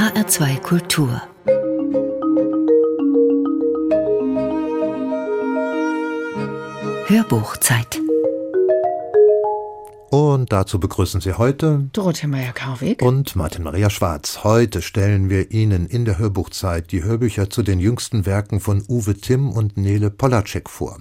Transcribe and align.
HR2 0.00 0.60
Kultur 0.60 1.20
Hörbuchzeit 7.06 8.00
und 10.08 10.52
dazu 10.52 10.80
begrüßen 10.80 11.20
Sie 11.20 11.34
heute 11.34 11.90
Dorothee 11.92 12.28
Meyer-Karwig 12.28 13.02
und 13.02 13.36
Martin 13.36 13.62
Maria 13.62 13.90
Schwarz. 13.90 14.42
Heute 14.42 14.80
stellen 14.80 15.28
wir 15.28 15.50
Ihnen 15.50 15.86
in 15.86 16.06
der 16.06 16.18
Hörbuchzeit 16.18 16.92
die 16.92 17.04
Hörbücher 17.04 17.50
zu 17.50 17.62
den 17.62 17.78
jüngsten 17.78 18.24
Werken 18.24 18.60
von 18.60 18.82
Uwe 18.88 19.16
Timm 19.16 19.50
und 19.50 19.76
Nele 19.76 20.08
Polacek 20.10 20.70
vor. 20.70 20.96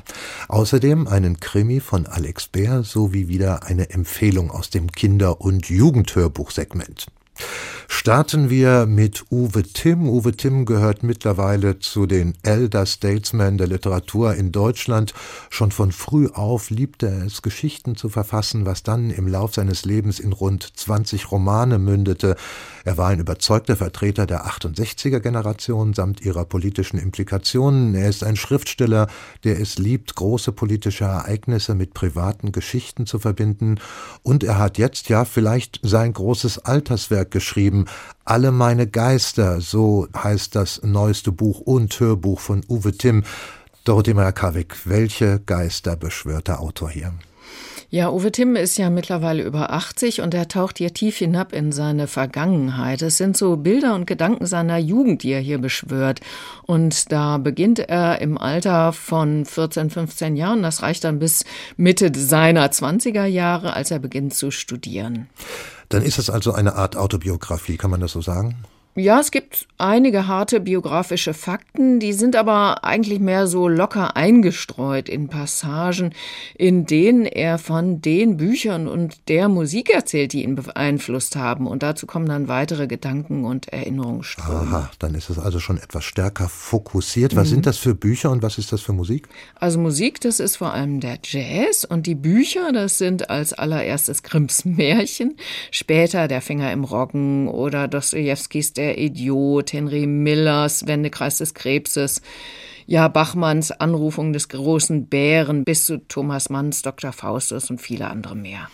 Außerdem 0.49 1.07
einen 1.07 1.39
Krimi 1.39 1.79
von 1.79 2.05
Alex 2.05 2.49
Bär 2.49 2.83
sowie 2.83 3.29
wieder 3.29 3.63
eine 3.63 3.91
Empfehlung 3.91 4.51
aus 4.51 4.69
dem 4.69 4.91
Kinder- 4.91 5.39
und 5.39 5.69
Jugendhörbuchsegment. 5.69 7.07
Starten 7.91 8.49
wir 8.49 8.85
mit 8.85 9.25
Uwe 9.29 9.63
Timm. 9.63 10.07
Uwe 10.07 10.31
Timm 10.31 10.65
gehört 10.65 11.03
mittlerweile 11.03 11.79
zu 11.79 12.05
den 12.05 12.33
Elder 12.43 12.85
Statesmen 12.85 13.57
der 13.57 13.67
Literatur 13.67 14.35
in 14.35 14.53
Deutschland. 14.53 15.13
Schon 15.49 15.71
von 15.71 15.91
früh 15.91 16.27
auf 16.27 16.69
liebte 16.69 17.07
er 17.07 17.25
es, 17.25 17.41
Geschichten 17.41 17.97
zu 17.97 18.07
verfassen, 18.07 18.65
was 18.65 18.83
dann 18.83 19.09
im 19.09 19.27
Lauf 19.27 19.53
seines 19.53 19.83
Lebens 19.83 20.19
in 20.19 20.31
rund 20.31 20.71
20 20.77 21.31
Romane 21.31 21.77
mündete. 21.77 22.37
Er 22.85 22.97
war 22.97 23.09
ein 23.09 23.19
überzeugter 23.19 23.75
Vertreter 23.75 24.25
der 24.25 24.45
68er 24.45 25.19
Generation 25.19 25.93
samt 25.93 26.21
ihrer 26.21 26.45
politischen 26.45 26.97
Implikationen. 26.97 27.95
Er 27.95 28.09
ist 28.09 28.23
ein 28.23 28.35
Schriftsteller, 28.35 29.07
der 29.43 29.59
es 29.59 29.77
liebt, 29.77 30.15
große 30.15 30.51
politische 30.51 31.05
Ereignisse 31.05 31.75
mit 31.75 31.93
privaten 31.93 32.51
Geschichten 32.51 33.05
zu 33.05 33.19
verbinden. 33.19 33.79
Und 34.23 34.43
er 34.43 34.57
hat 34.57 34.77
jetzt 34.77 35.09
ja 35.09 35.25
vielleicht 35.25 35.79
sein 35.83 36.13
großes 36.13 36.59
Alterswerk 36.59 37.31
geschrieben, 37.31 37.85
Alle 38.25 38.51
meine 38.51 38.87
Geister, 38.87 39.59
so 39.59 40.07
heißt 40.15 40.55
das 40.55 40.81
neueste 40.83 41.31
Buch 41.31 41.59
und 41.61 41.99
Hörbuch 41.99 42.39
von 42.39 42.63
Uwe 42.69 42.91
Timm. 42.91 43.23
Dorothee 43.83 44.13
Meyer-Karwig, 44.13 44.75
welche 44.85 45.39
Geister 45.39 45.95
beschwört 45.95 46.47
der 46.47 46.59
Autor 46.59 46.91
hier? 46.91 47.13
Ja, 47.91 48.11
Uwe 48.11 48.31
Timm 48.31 48.55
ist 48.55 48.77
ja 48.77 48.91
mittlerweile 48.91 49.41
über 49.41 49.71
80 49.71 50.21
und 50.21 50.35
er 50.35 50.47
taucht 50.47 50.77
hier 50.77 50.93
tief 50.93 51.17
hinab 51.17 51.53
in 51.53 51.71
seine 51.71 52.05
Vergangenheit. 52.05 53.01
Es 53.01 53.17
sind 53.17 53.35
so 53.35 53.57
Bilder 53.57 53.95
und 53.95 54.05
Gedanken 54.05 54.45
seiner 54.45 54.77
Jugend, 54.77 55.23
die 55.23 55.31
er 55.31 55.39
hier 55.39 55.57
beschwört. 55.57 56.19
Und 56.67 57.11
da 57.11 57.39
beginnt 57.39 57.79
er 57.79 58.21
im 58.21 58.37
Alter 58.37 58.93
von 58.93 59.43
14, 59.43 59.89
15 59.89 60.35
Jahren. 60.35 60.61
Das 60.61 60.83
reicht 60.83 61.03
dann 61.03 61.17
bis 61.17 61.45
Mitte 61.77 62.11
seiner 62.13 62.67
20er 62.67 63.25
Jahre, 63.25 63.73
als 63.73 63.89
er 63.89 63.97
beginnt 63.97 64.35
zu 64.35 64.51
studieren. 64.51 65.27
Dann 65.89 66.03
ist 66.03 66.19
es 66.19 66.29
also 66.29 66.53
eine 66.53 66.75
Art 66.75 66.95
Autobiografie, 66.95 67.77
kann 67.77 67.89
man 67.89 68.01
das 68.01 68.11
so 68.11 68.21
sagen? 68.21 68.65
Ja, 68.99 69.21
es 69.21 69.31
gibt 69.31 69.65
einige 69.77 70.27
harte 70.27 70.59
biografische 70.59 71.33
Fakten, 71.33 72.01
die 72.01 72.11
sind 72.11 72.35
aber 72.35 72.83
eigentlich 72.83 73.21
mehr 73.21 73.47
so 73.47 73.69
locker 73.69 74.17
eingestreut 74.17 75.07
in 75.07 75.29
Passagen, 75.29 76.13
in 76.57 76.85
denen 76.85 77.25
er 77.25 77.57
von 77.59 78.01
den 78.01 78.35
Büchern 78.35 78.89
und 78.89 79.29
der 79.29 79.47
Musik 79.47 79.89
erzählt, 79.89 80.33
die 80.33 80.43
ihn 80.43 80.55
beeinflusst 80.55 81.37
haben. 81.37 81.65
Und 81.65 81.81
dazu 81.81 82.07
kommen 82.07 82.27
dann 82.27 82.49
weitere 82.49 82.87
Gedanken 82.87 83.45
und 83.45 83.69
Erinnerungsströme. 83.69 84.59
Aha, 84.59 84.91
dann 84.99 85.15
ist 85.15 85.29
es 85.29 85.39
also 85.39 85.59
schon 85.59 85.77
etwas 85.77 86.03
stärker 86.03 86.49
fokussiert. 86.49 87.37
Was 87.37 87.47
mhm. 87.47 87.53
sind 87.53 87.65
das 87.67 87.77
für 87.77 87.95
Bücher 87.95 88.31
und 88.31 88.43
was 88.43 88.57
ist 88.57 88.73
das 88.73 88.81
für 88.81 88.93
Musik? 88.93 89.29
Also 89.55 89.79
Musik, 89.79 90.19
das 90.19 90.41
ist 90.41 90.57
vor 90.57 90.73
allem 90.73 90.99
der 90.99 91.19
Jazz 91.23 91.85
und 91.85 92.05
die 92.05 92.15
Bücher, 92.15 92.73
das 92.73 92.97
sind 92.97 93.29
als 93.29 93.53
allererstes 93.53 94.23
Grimms 94.23 94.65
Märchen, 94.65 95.37
später 95.71 96.27
Der 96.27 96.41
Finger 96.41 96.73
im 96.73 96.83
Roggen 96.83 97.47
oder 97.47 97.87
Dostojewskis 97.87 98.73
Der 98.73 98.88
Idiot, 98.97 99.73
Henry 99.73 100.07
Millers 100.07 100.87
Wendekreis 100.87 101.37
des 101.37 101.53
Krebses, 101.53 102.21
ja, 102.85 103.07
Bachmanns 103.07 103.71
Anrufung 103.71 104.33
des 104.33 104.49
großen 104.49 105.05
Bären 105.05 105.63
bis 105.63 105.85
zu 105.85 105.99
Thomas 106.07 106.49
Manns 106.49 106.81
Dr. 106.81 107.11
Faustus 107.11 107.69
und 107.69 107.79
viele 107.79 108.07
andere 108.07 108.35
mehr. 108.35 108.67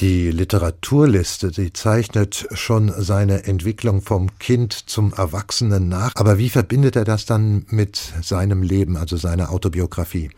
Die 0.00 0.32
Literaturliste, 0.32 1.52
die 1.52 1.72
zeichnet 1.72 2.48
schon 2.52 2.92
seine 2.96 3.44
Entwicklung 3.44 4.02
vom 4.02 4.40
Kind 4.40 4.72
zum 4.72 5.12
Erwachsenen 5.12 5.88
nach. 5.88 6.10
Aber 6.16 6.36
wie 6.36 6.50
verbindet 6.50 6.96
er 6.96 7.04
das 7.04 7.26
dann 7.26 7.64
mit 7.68 8.12
seinem 8.20 8.64
Leben, 8.64 8.96
also 8.96 9.16
seiner 9.16 9.50
Autobiografie? 9.50 10.30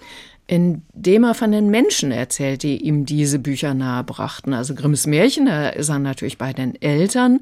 indem 0.48 1.24
er 1.24 1.34
von 1.34 1.50
den 1.50 1.70
Menschen 1.70 2.12
erzählt, 2.12 2.62
die 2.62 2.76
ihm 2.84 3.04
diese 3.04 3.38
Bücher 3.38 3.74
nahebrachten. 3.74 4.54
Also 4.54 4.74
Grimms 4.74 5.06
Märchen, 5.06 5.46
da 5.46 5.68
ist 5.70 5.88
er 5.88 5.98
natürlich 5.98 6.38
bei 6.38 6.52
den 6.52 6.80
Eltern, 6.80 7.40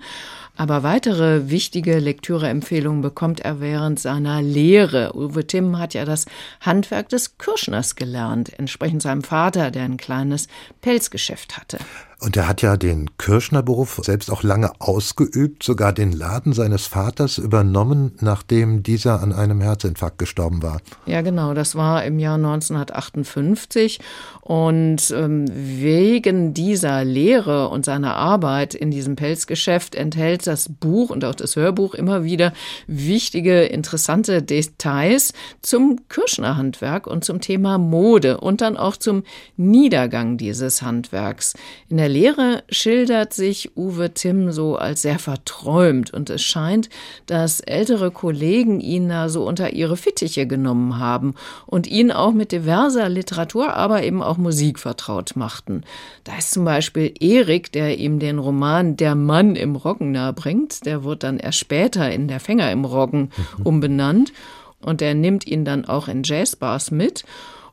aber 0.57 0.83
weitere 0.83 1.51
wichtige 1.51 1.99
Lektüreempfehlungen 1.99 3.03
bekommt 3.03 3.41
er 3.41 3.61
während 3.61 3.99
seiner 3.99 4.41
Lehre. 4.41 5.17
Uwe 5.17 5.47
Timm 5.47 5.79
hat 5.79 5.95
ja 5.95 6.05
das 6.05 6.27
Handwerk 6.61 7.09
des 7.09 7.39
Kirschners 7.39 7.97
gelernt, 7.97 8.57
entsprechend 8.59 9.03
seinem 9.03 9.23
Vater, 9.23 9.71
der 9.71 9.85
ein 9.85 9.97
kleines 9.97 10.47
Pelzgeschäft 10.81 11.57
hatte. 11.57 11.79
Und 12.21 12.39
er 12.39 12.49
hat 12.49 12.63
ja 12.63 12.79
den 12.79 13.11
Kirschnerberuf 13.19 14.01
selbst 14.03 14.31
auch 14.31 14.43
lange 14.43 14.73
ausgeübt, 14.79 15.63
sogar 15.63 15.93
den 15.93 16.11
Laden 16.11 16.55
seines 16.55 16.87
Vaters 16.87 17.37
übernommen, 17.37 18.13
nachdem 18.21 18.83
dieser 18.83 19.23
an 19.23 19.33
einem 19.35 19.61
Herzinfarkt 19.61 20.19
gestorben 20.19 20.63
war. 20.63 20.81
Ja, 21.05 21.21
genau, 21.21 21.53
das 21.53 21.75
war 21.75 22.03
im 22.05 22.19
Jahr 22.19 22.37
1958. 22.37 24.01
Und 24.41 25.11
ähm, 25.11 25.45
wegen 25.51 26.55
dieser 26.55 27.05
Lehre 27.05 27.69
und 27.69 27.85
seiner 27.85 28.17
Arbeit 28.17 28.75
in 28.75 28.91
diesem 28.91 29.17
Pelzgeschäft 29.17 29.95
enthält 29.95 30.43
das 30.47 30.69
Buch 30.69 31.11
und 31.11 31.25
auch 31.25 31.35
das 31.35 31.57
Hörbuch 31.57 31.95
immer 31.95 32.25
wieder 32.25 32.53
wichtige, 32.87 33.63
interessante 33.63 34.43
Details 34.43 35.33
zum 35.63 36.01
Kirschnerhandwerk 36.09 37.07
und 37.07 37.25
zum 37.25 37.41
Thema 37.41 37.79
Mode 37.79 38.39
und 38.39 38.61
dann 38.61 38.77
auch 38.77 38.97
zum 38.97 39.25
Niedergang 39.57 40.37
dieses 40.37 40.83
Handwerks. 40.83 41.55
In 41.89 41.97
der 41.97 42.09
Lehre 42.09 42.63
schildert 42.69 43.33
sich 43.33 43.77
Uwe 43.77 44.15
Timm 44.15 44.53
so 44.53 44.77
als 44.77 45.03
sehr 45.03 45.19
verträumt 45.19 46.13
und 46.13 46.31
es 46.31 46.43
scheint, 46.43 46.89
dass 47.27 47.61
ältere 47.61 48.11
Kollegen 48.11 48.81
ihn 48.81 49.09
da 49.09 49.29
so 49.29 49.47
unter 49.47 49.73
ihre 49.73 49.97
Fittiche 49.97 50.47
genommen 50.47 50.99
haben 50.99 51.35
und 51.67 51.87
ihn 51.87 52.11
auch 52.11 52.33
mit 52.33 52.53
diverser 52.53 53.09
Literatur, 53.09 53.75
aber 53.75 54.03
eben 54.03 54.23
auch 54.23 54.37
Musik 54.37 54.79
vertraut 54.79 55.37
machten. 55.37 55.83
Da 56.25 56.37
ist 56.39 56.53
zum 56.53 56.65
Beispiel 56.65 57.13
Erik, 57.21 57.73
der 57.73 57.99
ihm 57.99 58.19
den 58.19 58.39
Roman 58.39 58.97
Der 58.97 59.15
Mann 59.15 59.57
im 59.57 59.77
Roggen 59.77 60.13
nahebringt. 60.35 60.85
Der 60.85 61.05
wird 61.05 61.23
dann 61.23 61.39
erst 61.39 61.59
später 61.59 62.11
in 62.11 62.29
Der 62.29 62.41
Fänger 62.41 62.71
im 62.71 62.85
Roggen 62.85 63.31
mhm. 63.59 63.67
umbenannt 63.67 64.33
und 64.81 65.01
er 65.01 65.15
nimmt 65.15 65.47
ihn 65.47 65.65
dann 65.65 65.85
auch 65.85 66.09
in 66.09 66.23
Jazzbars 66.25 66.91
mit. 66.91 67.25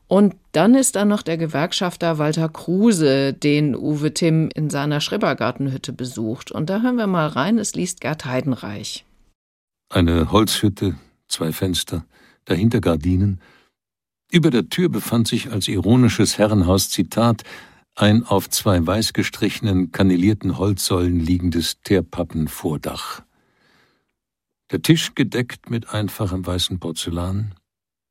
Und 0.07 0.35
dann 0.51 0.75
ist 0.75 0.97
da 0.97 1.05
noch 1.05 1.21
der 1.21 1.37
Gewerkschafter 1.37 2.17
Walter 2.17 2.49
Kruse, 2.49 3.33
den 3.33 3.75
Uwe 3.75 4.13
Timm 4.13 4.49
in 4.53 4.69
seiner 4.69 4.99
Schrebergartenhütte 4.99 5.93
besucht. 5.93 6.51
Und 6.51 6.69
da 6.69 6.81
hören 6.81 6.97
wir 6.97 7.07
mal 7.07 7.27
rein, 7.27 7.57
es 7.57 7.75
liest 7.75 8.01
Gerd 8.01 8.25
Heidenreich. 8.25 9.05
Eine 9.89 10.31
Holzhütte, 10.31 10.95
zwei 11.29 11.53
Fenster, 11.53 12.03
dahinter 12.43 12.81
Gardinen. 12.81 13.39
Über 14.29 14.49
der 14.49 14.67
Tür 14.67 14.89
befand 14.89 15.29
sich 15.29 15.51
als 15.51 15.69
ironisches 15.69 16.37
Herrenhaus-Zitat 16.37 17.43
ein 18.01 18.25
auf 18.25 18.49
zwei 18.49 18.85
weiß 18.85 19.13
gestrichenen, 19.13 19.91
kanalierten 19.91 20.57
Holzsäulen 20.57 21.19
liegendes 21.19 21.81
Teerpappenvordach. 21.83 23.21
Der 24.71 24.81
Tisch 24.81 25.13
gedeckt 25.13 25.69
mit 25.69 25.93
einfachem 25.93 26.45
weißem 26.45 26.79
Porzellan, 26.79 27.53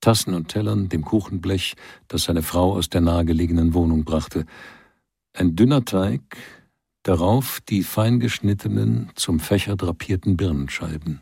Tassen 0.01 0.35
und 0.35 0.49
Tellern, 0.49 0.89
dem 0.89 1.05
Kuchenblech, 1.05 1.75
das 2.07 2.25
seine 2.25 2.43
Frau 2.43 2.75
aus 2.75 2.89
der 2.89 3.01
nahegelegenen 3.01 3.75
Wohnung 3.75 4.05
brachte. 4.05 4.47
Ein 5.33 5.57
dünner 5.57 5.85
Teig, 5.85 6.23
darauf 7.03 7.61
die 7.69 7.83
fein 7.83 8.21
geschnittenen, 8.21 9.11
zum 9.17 9.41
Fächer 9.41 9.77
drapierten 9.77 10.37
Birnenscheiben. 10.37 11.21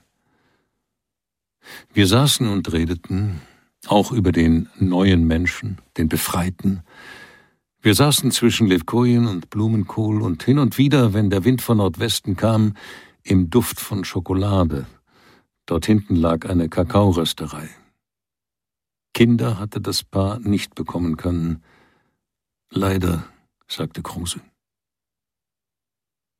Wir 1.92 2.06
saßen 2.06 2.46
und 2.46 2.70
redeten, 2.72 3.40
auch 3.87 4.12
über 4.12 4.32
den 4.32 4.69
neuen 4.78 5.26
Menschen, 5.26 5.78
den 5.96 6.08
Befreiten. 6.08 6.82
Wir 7.80 7.94
saßen 7.94 8.32
zwischen 8.32 8.66
Levkojen 8.66 9.28
und 9.28 9.50
Blumenkohl 9.50 10.22
und 10.22 10.42
hin 10.42 10.58
und 10.58 10.78
wieder, 10.78 11.14
wenn 11.14 11.30
der 11.30 11.44
Wind 11.44 11.62
von 11.62 11.78
Nordwesten 11.78 12.36
kam, 12.36 12.75
im 13.22 13.50
Duft 13.50 13.78
von 13.78 14.04
Schokolade. 14.04 14.86
Dort 15.66 15.86
hinten 15.86 16.16
lag 16.16 16.48
eine 16.48 16.69
Kakaorösterei. 16.69 17.69
Kinder 19.14 19.58
hatte 19.58 19.80
das 19.80 20.02
Paar 20.02 20.40
nicht 20.40 20.75
bekommen 20.75 21.16
können. 21.16 21.62
Leider, 22.70 23.25
sagte 23.69 24.02
Kruse. 24.02 24.40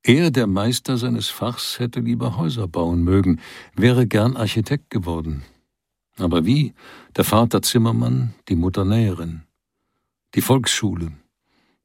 Er, 0.03 0.31
der 0.31 0.47
Meister 0.47 0.97
seines 0.97 1.29
Fachs, 1.29 1.79
hätte 1.79 2.01
lieber 2.01 2.37
Häuser 2.37 2.67
bauen 2.67 3.03
mögen, 3.05 3.41
wäre 3.75 4.07
gern 4.07 4.37
Architekt 4.37 4.91
geworden. 4.91 5.45
Aber 6.19 6.47
wie? 6.47 6.75
Der 7.17 7.25
Vater 7.25 7.63
Zimmermann, 7.63 8.35
die 8.49 8.57
Mutter 8.57 8.85
Näherin. 8.85 9.43
Die 10.35 10.41
Volksschule. 10.41 11.13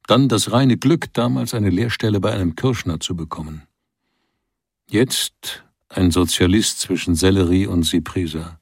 Dann 0.07 0.27
das 0.27 0.51
reine 0.51 0.77
Glück, 0.77 1.13
damals 1.13 1.53
eine 1.53 1.69
Lehrstelle 1.69 2.19
bei 2.19 2.31
einem 2.31 2.55
Kirschner 2.55 2.99
zu 2.99 3.15
bekommen. 3.15 3.63
Jetzt 4.89 5.63
ein 5.89 6.11
Sozialist 6.11 6.79
zwischen 6.79 7.15
Sellerie 7.15 7.67
und 7.67 7.83
Cyprisa. 7.83 8.59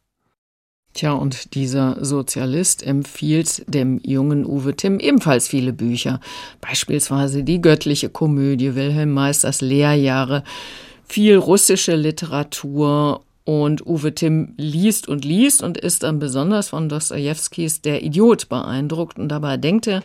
Tja, 0.93 1.13
und 1.13 1.55
dieser 1.55 2.03
Sozialist 2.03 2.83
empfiehlt 2.85 3.63
dem 3.73 3.99
jungen 4.03 4.45
Uwe 4.45 4.75
Timm 4.75 4.99
ebenfalls 4.99 5.47
viele 5.47 5.71
Bücher, 5.71 6.19
beispielsweise 6.59 7.43
die 7.43 7.61
göttliche 7.61 8.09
Komödie, 8.09 8.75
Wilhelm 8.75 9.13
Meisters 9.13 9.61
Lehrjahre, 9.61 10.43
viel 11.05 11.37
russische 11.37 11.95
Literatur 11.95 13.23
und 13.45 13.85
Uwe 13.85 14.13
Timm 14.13 14.53
liest 14.57 15.07
und 15.07 15.23
liest 15.23 15.63
und 15.63 15.77
ist 15.77 16.03
dann 16.03 16.19
besonders 16.19 16.69
von 16.69 16.89
Dostojewskis 16.89 17.81
Der 17.81 18.03
Idiot 18.03 18.49
beeindruckt 18.49 19.17
und 19.17 19.29
dabei 19.29 19.57
denkt 19.57 19.87
er 19.87 20.03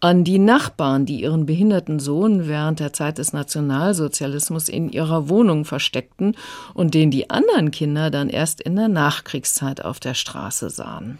an 0.00 0.24
die 0.24 0.38
Nachbarn, 0.38 1.06
die 1.06 1.22
ihren 1.22 1.46
behinderten 1.46 1.98
Sohn 1.98 2.46
während 2.46 2.80
der 2.80 2.92
Zeit 2.92 3.18
des 3.18 3.32
Nationalsozialismus 3.32 4.68
in 4.68 4.90
ihrer 4.90 5.28
Wohnung 5.28 5.64
versteckten 5.64 6.36
und 6.74 6.94
den 6.94 7.10
die 7.10 7.30
anderen 7.30 7.70
Kinder 7.70 8.10
dann 8.10 8.28
erst 8.28 8.60
in 8.60 8.76
der 8.76 8.88
Nachkriegszeit 8.88 9.84
auf 9.84 10.00
der 10.00 10.14
Straße 10.14 10.68
sahen. 10.68 11.18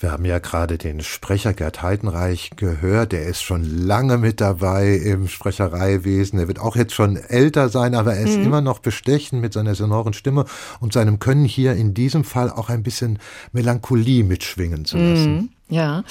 Wir 0.00 0.12
haben 0.12 0.24
ja 0.24 0.38
gerade 0.38 0.78
den 0.78 1.02
Sprecher 1.02 1.52
Gerd 1.52 1.82
Heidenreich 1.82 2.52
gehört. 2.56 3.12
Der 3.12 3.26
ist 3.26 3.42
schon 3.42 3.64
lange 3.64 4.16
mit 4.16 4.40
dabei 4.40 4.94
im 4.94 5.28
Sprechereiwesen. 5.28 6.38
Er 6.38 6.48
wird 6.48 6.58
auch 6.58 6.74
jetzt 6.74 6.94
schon 6.94 7.16
älter 7.16 7.68
sein, 7.68 7.94
aber 7.94 8.14
er 8.14 8.24
ist 8.24 8.38
mhm. 8.38 8.44
immer 8.44 8.60
noch 8.62 8.78
bestechend 8.78 9.42
mit 9.42 9.52
seiner 9.52 9.74
sonoren 9.74 10.14
Stimme 10.14 10.46
und 10.80 10.94
seinem 10.94 11.18
Können 11.18 11.44
hier 11.44 11.74
in 11.74 11.92
diesem 11.92 12.24
Fall 12.24 12.50
auch 12.50 12.70
ein 12.70 12.82
bisschen 12.82 13.18
Melancholie 13.52 14.24
mitschwingen 14.24 14.86
zu 14.86 14.96
lassen. 14.96 15.34
Mhm. 15.34 15.48
Ja, 15.70 16.02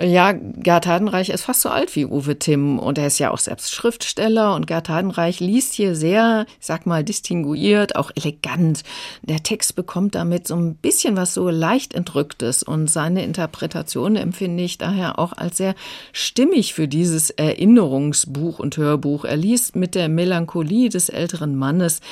ja, 0.00 0.30
Gerd 0.30 0.86
Hardenreich 0.86 1.30
ist 1.30 1.42
fast 1.42 1.62
so 1.62 1.70
alt 1.70 1.96
wie 1.96 2.06
Uwe 2.06 2.38
Timm 2.38 2.78
und 2.78 2.98
er 2.98 3.08
ist 3.08 3.18
ja 3.18 3.32
auch 3.32 3.38
selbst 3.38 3.74
Schriftsteller 3.74 4.54
und 4.54 4.68
Gerd 4.68 4.88
Hardenreich 4.88 5.40
liest 5.40 5.74
hier 5.74 5.96
sehr, 5.96 6.46
ich 6.60 6.66
sag 6.66 6.86
mal, 6.86 7.02
distinguiert, 7.02 7.96
auch 7.96 8.12
elegant. 8.14 8.84
Der 9.22 9.42
Text 9.42 9.74
bekommt 9.74 10.14
damit 10.14 10.46
so 10.46 10.54
ein 10.54 10.76
bisschen 10.76 11.16
was 11.16 11.34
so 11.34 11.50
leicht 11.50 11.94
entrücktes 11.94 12.62
und 12.62 12.88
seine 12.88 13.24
Interpretation 13.24 14.14
empfinde 14.14 14.62
ich 14.62 14.78
daher 14.78 15.18
auch 15.18 15.32
als 15.32 15.56
sehr 15.56 15.74
stimmig 16.12 16.72
für 16.72 16.86
dieses 16.86 17.30
Erinnerungsbuch 17.30 18.60
und 18.60 18.76
Hörbuch. 18.76 19.24
Er 19.24 19.36
liest 19.36 19.74
mit 19.74 19.96
der 19.96 20.08
Melancholie 20.08 20.90
des 20.90 21.08
älteren 21.08 21.56
Mannes, 21.56 22.02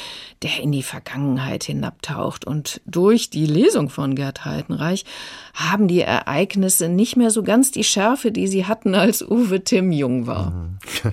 der 0.43 0.61
in 0.61 0.73
die 0.73 0.83
Vergangenheit 0.83 1.63
hinabtaucht 1.63 2.45
und 2.45 2.81
durch 2.85 3.31
die 3.31 3.47
Lesung 3.47 3.91
von 3.91 4.17
Gerd 4.17 4.45
Heidenreich 4.45 5.05
haben 5.55 5.87
die 5.87 6.01
Ereignisse 6.01 6.96
nicht 6.97 7.17
mehr 7.17 7.31
so 7.31 7.43
ganz 7.43 7.71
die 7.71 7.85
Schärfe, 7.85 8.33
die 8.33 8.49
sie 8.49 8.65
hatten, 8.65 8.95
als 8.95 9.23
Uwe 9.23 9.63
Timm 9.63 9.93
jung 9.93 10.27
war. 10.27 10.51
Mhm. 10.51 11.13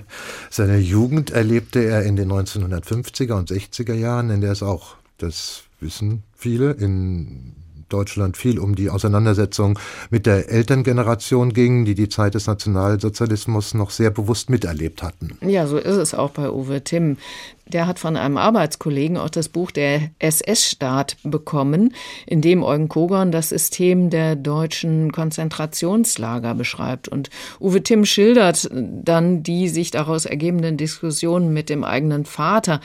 Seine 0.50 0.78
Jugend 0.78 1.30
erlebte 1.30 1.84
er 1.84 2.02
in 2.02 2.16
den 2.16 2.32
1950er 2.32 3.34
und 3.34 3.50
60er 3.50 3.94
Jahren, 3.94 4.30
in 4.30 4.40
der 4.40 4.52
es 4.52 4.62
auch, 4.62 4.96
das 5.18 5.64
wissen 5.80 6.22
viele, 6.34 6.72
in 6.72 7.54
Deutschland 7.88 8.36
viel 8.36 8.58
um 8.58 8.74
die 8.74 8.90
Auseinandersetzung 8.90 9.78
mit 10.10 10.26
der 10.26 10.48
Elterngeneration 10.50 11.52
ging, 11.52 11.84
die 11.84 11.94
die 11.94 12.08
Zeit 12.08 12.34
des 12.34 12.46
Nationalsozialismus 12.46 13.74
noch 13.74 13.90
sehr 13.90 14.10
bewusst 14.10 14.50
miterlebt 14.50 15.02
hatten. 15.02 15.38
Ja, 15.40 15.66
so 15.66 15.76
ist 15.76 15.96
es 15.96 16.14
auch 16.14 16.30
bei 16.30 16.50
Uwe 16.50 16.82
Timm. 16.82 17.18
Der 17.66 17.86
hat 17.86 17.98
von 17.98 18.16
einem 18.16 18.36
Arbeitskollegen 18.36 19.16
auch 19.16 19.30
das 19.30 19.48
Buch 19.48 19.70
Der 19.70 20.10
SS-Staat 20.18 21.16
bekommen, 21.22 21.94
in 22.26 22.42
dem 22.42 22.62
Eugen 22.62 22.88
Kogon 22.88 23.32
das 23.32 23.48
System 23.48 24.10
der 24.10 24.36
deutschen 24.36 25.12
Konzentrationslager 25.12 26.54
beschreibt. 26.54 27.08
Und 27.08 27.30
Uwe 27.60 27.82
Timm 27.82 28.04
schildert 28.04 28.68
dann 28.70 29.42
die 29.42 29.68
sich 29.68 29.90
daraus 29.90 30.26
ergebenden 30.26 30.76
Diskussionen 30.76 31.54
mit 31.54 31.70
dem 31.70 31.84
eigenen 31.84 32.26
Vater, 32.26 32.80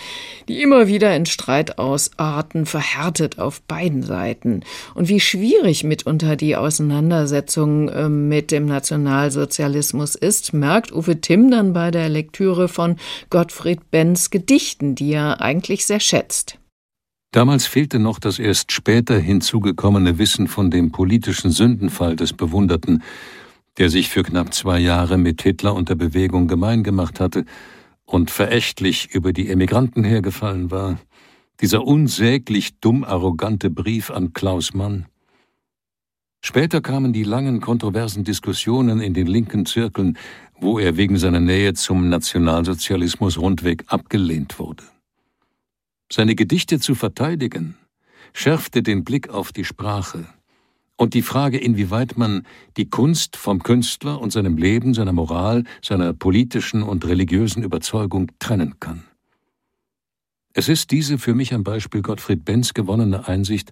die 0.48 0.62
immer 0.62 0.88
wieder 0.88 1.14
in 1.14 1.26
Streit 1.26 1.78
ausarten, 1.78 2.66
verhärtet 2.66 3.38
auf 3.38 3.62
beiden 3.62 4.04
Seiten. 4.04 4.62
Und 4.96 5.10
wie 5.10 5.20
schwierig 5.20 5.84
mitunter 5.84 6.38
die 6.38 6.56
Auseinandersetzung 6.56 7.90
äh, 7.90 8.08
mit 8.08 8.52
dem 8.52 8.66
Nationalsozialismus 8.66 10.16
ist, 10.16 10.54
merkt 10.54 10.94
Uwe 10.94 11.20
Timm 11.20 11.52
dann 11.52 11.74
bei 11.74 11.92
der 11.92 12.08
Lektüre 12.08 12.70
von 12.70 12.96
Gottfried 13.30 13.92
Benz 13.92 14.30
Gedicht 14.30 14.69
Geschichten, 14.70 14.94
die 14.94 15.14
er 15.14 15.42
eigentlich 15.42 15.88
sehr 15.88 16.00
schätzt. 16.00 16.60
Damals 17.32 17.66
fehlte 17.66 17.98
noch 17.98 18.20
das 18.20 18.38
erst 18.38 18.72
später 18.72 19.18
hinzugekommene 19.18 20.20
Wissen 20.20 20.48
von 20.48 20.70
dem 20.70 20.92
politischen 20.92 21.50
Sündenfall 21.50 22.16
des 22.16 22.34
Bewunderten, 22.34 23.02
der 23.80 23.90
sich 23.90 24.10
für 24.10 24.22
knapp 24.22 24.54
zwei 24.54 24.78
Jahre 24.78 25.18
mit 25.18 25.42
Hitler 25.42 25.74
und 25.74 25.90
der 25.90 25.96
Bewegung 25.96 26.48
gemein 26.48 26.84
gemacht 26.84 27.20
hatte 27.20 27.46
und 28.06 28.30
verächtlich 28.30 29.10
über 29.12 29.34
die 29.34 29.50
Emigranten 29.50 30.04
hergefallen 30.04 30.70
war. 30.70 31.00
Dieser 31.62 31.84
unsäglich 31.84 32.80
dumm 32.80 33.04
arrogante 33.04 33.72
Brief 33.72 34.12
an 34.12 34.34
Klaus 34.34 34.76
Mann. 34.76 35.08
Später 36.42 36.82
kamen 36.82 37.12
die 37.12 37.24
langen 37.24 37.60
kontroversen 37.60 38.24
Diskussionen 38.24 39.02
in 39.02 39.14
den 39.14 39.28
linken 39.28 39.66
Zirkeln, 39.66 40.18
wo 40.62 40.80
er 40.80 40.98
wegen 40.98 41.18
seiner 41.18 41.40
Nähe 41.40 41.74
zum 41.74 42.10
Nationalsozialismus 42.10 43.38
rundweg 43.38 43.86
abgelehnt 43.88 44.60
wurde. 44.60 44.84
Seine 46.12 46.36
Gedichte 46.36 46.80
zu 46.80 46.96
verteidigen, 46.96 47.76
schärfte 48.34 48.84
den 48.84 49.04
Blick 49.04 49.30
auf 49.30 49.52
die 49.52 49.66
Sprache 49.66 50.26
und 50.98 51.14
die 51.14 51.22
Frage, 51.22 51.58
inwieweit 51.58 52.18
man 52.18 52.46
die 52.78 52.90
Kunst 52.90 53.38
vom 53.38 53.64
Künstler 53.64 54.20
und 54.20 54.32
seinem 54.32 54.58
Leben, 54.58 54.94
seiner 54.94 55.14
Moral, 55.14 55.64
seiner 55.82 56.14
politischen 56.14 56.84
und 56.84 57.06
religiösen 57.06 57.64
Überzeugung 57.64 58.32
trennen 58.40 58.80
kann. 58.80 59.04
Es 60.54 60.68
ist 60.68 60.92
diese 60.92 61.18
für 61.18 61.36
mich 61.36 61.54
am 61.54 61.64
Beispiel 61.64 62.02
Gottfried 62.02 62.44
Benz 62.44 62.74
gewonnene 62.74 63.28
Einsicht, 63.28 63.72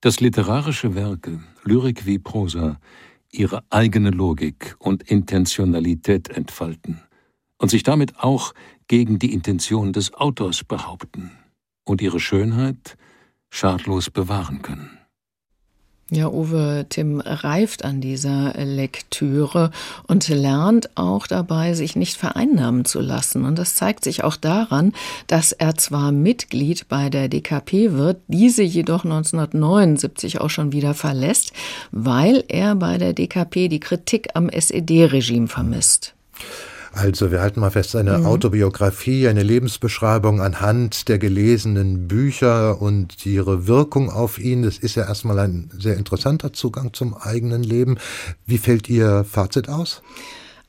dass 0.00 0.20
literarische 0.20 0.94
Werke, 0.94 1.40
Lyrik 1.64 2.06
wie 2.06 2.18
Prosa, 2.18 2.78
ihre 3.38 3.62
eigene 3.70 4.10
Logik 4.10 4.76
und 4.78 5.02
Intentionalität 5.02 6.28
entfalten 6.28 7.02
und 7.58 7.70
sich 7.70 7.82
damit 7.82 8.18
auch 8.18 8.52
gegen 8.88 9.18
die 9.18 9.32
Intention 9.32 9.92
des 9.92 10.14
Autors 10.14 10.64
behaupten 10.64 11.30
und 11.84 12.02
ihre 12.02 12.20
Schönheit 12.20 12.96
schadlos 13.50 14.10
bewahren 14.10 14.62
können. 14.62 14.98
Ja, 16.08 16.28
Uwe 16.28 16.86
Tim 16.88 17.20
reift 17.20 17.84
an 17.84 18.00
dieser 18.00 18.54
Lektüre 18.54 19.72
und 20.06 20.28
lernt 20.28 20.96
auch 20.96 21.26
dabei, 21.26 21.74
sich 21.74 21.96
nicht 21.96 22.16
vereinnahmen 22.16 22.84
zu 22.84 23.00
lassen. 23.00 23.44
Und 23.44 23.58
das 23.58 23.74
zeigt 23.74 24.04
sich 24.04 24.22
auch 24.22 24.36
daran, 24.36 24.92
dass 25.26 25.50
er 25.50 25.74
zwar 25.74 26.12
Mitglied 26.12 26.86
bei 26.88 27.10
der 27.10 27.28
DKP 27.28 27.92
wird, 27.94 28.18
diese 28.28 28.62
jedoch 28.62 29.04
1979 29.04 30.40
auch 30.40 30.50
schon 30.50 30.70
wieder 30.70 30.94
verlässt, 30.94 31.52
weil 31.90 32.44
er 32.46 32.76
bei 32.76 32.98
der 32.98 33.12
DKP 33.12 33.66
die 33.66 33.80
Kritik 33.80 34.28
am 34.34 34.48
SED-Regime 34.48 35.48
vermisst. 35.48 36.14
Also 36.96 37.30
wir 37.30 37.42
halten 37.42 37.60
mal 37.60 37.70
fest, 37.70 37.94
eine 37.94 38.16
mhm. 38.16 38.26
Autobiografie, 38.26 39.28
eine 39.28 39.42
Lebensbeschreibung 39.42 40.40
anhand 40.40 41.08
der 41.08 41.18
gelesenen 41.18 42.08
Bücher 42.08 42.80
und 42.80 43.26
ihre 43.26 43.66
Wirkung 43.66 44.10
auf 44.10 44.38
ihn. 44.38 44.62
Das 44.62 44.78
ist 44.78 44.94
ja 44.94 45.06
erstmal 45.06 45.38
ein 45.40 45.70
sehr 45.78 45.98
interessanter 45.98 46.54
Zugang 46.54 46.94
zum 46.94 47.14
eigenen 47.14 47.62
Leben. 47.62 47.98
Wie 48.46 48.56
fällt 48.56 48.88
Ihr 48.88 49.24
Fazit 49.24 49.68
aus? 49.68 50.00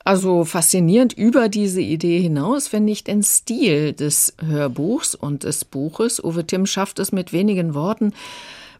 Also 0.03 0.43
faszinierend 0.43 1.13
über 1.13 1.47
diese 1.47 1.81
Idee 1.81 2.19
hinaus 2.19 2.67
finde 2.67 2.91
ich 2.91 3.05
den 3.05 3.23
Stil 3.23 3.93
des 3.93 4.33
Hörbuchs 4.45 5.15
und 5.15 5.43
des 5.43 5.63
Buches. 5.63 6.21
Uwe 6.21 6.45
Timm 6.45 6.65
schafft 6.65 6.99
es 6.99 7.13
mit 7.13 7.31
wenigen 7.31 7.73
Worten, 7.73 8.11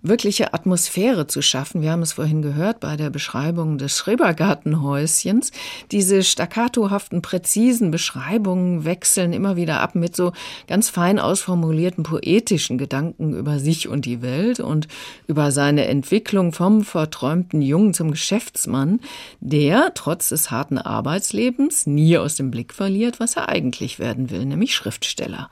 wirkliche 0.08 0.54
Atmosphäre 0.54 1.28
zu 1.28 1.42
schaffen. 1.42 1.82
Wir 1.82 1.92
haben 1.92 2.02
es 2.02 2.14
vorhin 2.14 2.42
gehört 2.42 2.80
bei 2.80 2.98
der 2.98 3.10
Beschreibung 3.10 3.78
des 3.78 3.98
Schrebergartenhäuschens. 3.98 5.52
Diese 5.92 6.24
staccatohaften, 6.24 7.22
präzisen 7.22 7.92
Beschreibungen 7.92 8.86
wechseln 8.86 9.34
immer 9.34 9.56
wieder 9.56 9.80
ab 9.82 9.96
mit 9.96 10.16
so 10.16 10.34
ganz 10.68 10.90
fein 10.90 11.20
ausformulierten 11.20 12.04
poetischen 12.04 12.78
Gedanken 12.78 13.34
über 13.34 13.60
sich 13.60 13.88
und 13.88 14.06
die 14.06 14.22
Welt 14.22 14.60
und 14.60 14.88
über 15.28 15.52
seine 15.52 15.86
Entwicklung 15.88 16.54
vom 16.54 16.84
verträumten 16.84 17.62
Jungen 17.62 17.94
zum 17.94 18.12
Geschäftsmann, 18.12 19.00
der 19.40 19.94
trotz 19.94 20.30
des 20.30 20.52
harten 20.52 20.78
Arbeitslebens 20.78 21.88
nie 21.88 22.18
aus 22.18 22.36
dem 22.36 22.52
Blick 22.52 22.74
verliert, 22.74 23.20
was 23.20 23.36
er 23.36 23.50
eigentlich 23.50 24.00
werden 24.00 24.30
will, 24.30 24.46
nämlich 24.46 24.76
Schriftsteller. 24.76 25.50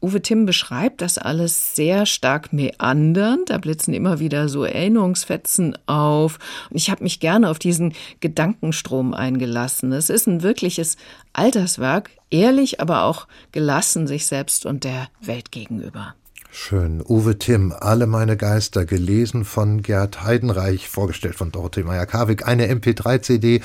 Uwe 0.00 0.22
Timm 0.22 0.46
beschreibt 0.46 1.00
das 1.02 1.18
alles 1.18 1.74
sehr 1.74 2.06
stark 2.06 2.52
meandernd. 2.52 3.50
Da 3.50 3.58
blitzen 3.58 3.94
immer 3.98 4.20
wieder 4.20 4.48
so 4.48 4.64
Erinnerungsfetzen 4.64 5.76
auf. 5.86 6.38
Und 6.70 6.76
ich 6.76 6.88
habe 6.90 7.02
mich 7.02 7.20
gerne 7.20 7.50
auf 7.50 7.58
diesen 7.58 7.92
Gedankenstrom 8.20 9.12
eingelassen. 9.12 9.92
Es 9.92 10.08
ist 10.08 10.26
ein 10.26 10.42
wirkliches 10.42 10.96
Alterswerk, 11.32 12.10
ehrlich, 12.30 12.80
aber 12.80 13.02
auch 13.02 13.26
gelassen 13.52 14.06
sich 14.06 14.26
selbst 14.26 14.64
und 14.64 14.84
der 14.84 15.08
Welt 15.20 15.52
gegenüber. 15.52 16.14
Schön. 16.50 17.02
Uwe 17.06 17.38
Timm, 17.38 17.74
Alle 17.78 18.06
meine 18.06 18.36
Geister, 18.36 18.86
gelesen 18.86 19.44
von 19.44 19.82
Gerd 19.82 20.22
Heidenreich, 20.22 20.88
vorgestellt 20.88 21.34
von 21.34 21.52
Dorothee 21.52 21.82
Meyer-Karwig. 21.82 22.46
Eine 22.46 22.66
MP3-CD 22.72 23.60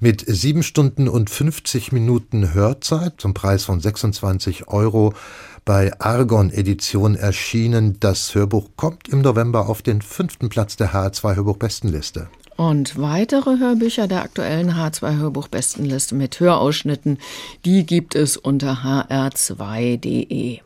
mit 0.00 0.24
sieben 0.26 0.64
Stunden 0.64 1.08
und 1.08 1.30
50 1.30 1.92
Minuten 1.92 2.52
Hörzeit 2.52 3.14
zum 3.18 3.34
Preis 3.34 3.64
von 3.64 3.80
26 3.80 4.66
Euro 4.66 5.14
bei 5.64 5.98
Argon 5.98 6.50
Edition 6.50 7.14
erschienen. 7.14 7.98
Das 8.00 8.34
Hörbuch 8.34 8.70
kommt 8.76 9.08
im 9.08 9.22
November 9.22 9.68
auf 9.68 9.82
den 9.82 10.02
fünften 10.02 10.48
Platz 10.48 10.76
der 10.76 10.92
HR2 10.92 11.36
Hörbuchbestenliste. 11.36 12.28
Und 12.56 12.98
weitere 12.98 13.58
Hörbücher 13.58 14.06
der 14.06 14.22
aktuellen 14.22 14.72
H2 14.72 15.18
Hörbuchbestenliste 15.18 16.14
mit 16.14 16.38
Hörausschnitten, 16.38 17.18
die 17.64 17.84
gibt 17.84 18.14
es 18.14 18.36
unter 18.36 18.84
hr2.de. 18.84 20.60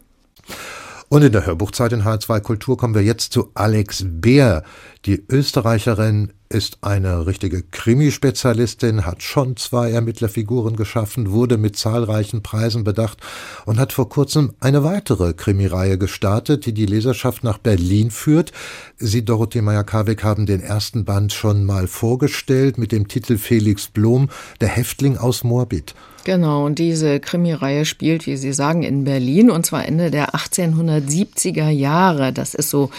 Und 1.09 1.23
in 1.23 1.33
der 1.33 1.47
Hörbuchzeit 1.47 1.93
in 1.95 2.03
H2 2.03 2.41
Kultur 2.41 2.77
kommen 2.77 2.95
wir 2.95 3.03
jetzt 3.03 3.33
zu 3.33 3.51
Alex 3.55 4.05
Beer. 4.07 4.63
Die 5.07 5.25
Österreicherin 5.31 6.33
ist 6.49 6.79
eine 6.81 7.27
richtige 7.27 7.63
Krimispezialistin, 7.63 9.05
hat 9.05 9.23
schon 9.23 9.57
zwei 9.57 9.91
Ermittlerfiguren 9.91 10.77
geschaffen, 10.77 11.31
wurde 11.31 11.59
mit 11.59 11.77
zahlreichen 11.77 12.43
Preisen 12.43 12.85
bedacht 12.85 13.19
und 13.67 13.79
hat 13.79 13.93
vor 13.93 14.09
kurzem 14.09 14.55
eine 14.61 14.85
weitere 14.85 15.35
Krimireihe 15.35 15.99
gestartet, 15.99 16.67
die 16.67 16.73
die 16.73 16.87
Leserschaft 16.87 17.45
nach 17.45 17.59
Berlin 17.59 18.11
führt. 18.11 18.53
Sie, 18.97 19.25
Dorothee 19.25 19.63
Meyer-Karweg, 19.63 20.25
haben 20.25 20.47
den 20.47 20.61
ersten 20.61 21.05
Band 21.05 21.33
schon 21.33 21.65
mal 21.65 21.87
vorgestellt 21.87 22.79
mit 22.79 22.93
dem 22.93 23.09
Titel 23.09 23.37
Felix 23.37 23.89
Blom, 23.89 24.31
der 24.61 24.69
Häftling 24.69 25.19
aus 25.19 25.45
Moabit. 25.45 25.95
Genau, 26.25 26.67
und 26.67 26.79
diese 26.79 27.21
Krimireihe 27.21 27.85
spielt, 27.85 28.27
wie 28.27 28.37
Sie 28.37 28.53
sagen, 28.53 28.83
in 28.83 29.05
Berlin 29.05 29.51
und 29.51 29.65
zwar 29.65 29.87
Ende 29.87 30.11
der 30.11 30.35
1870er 30.35 31.71
Jahre. 31.71 32.33
Das 32.33 32.55
ist 32.55 32.71
so 32.71 32.91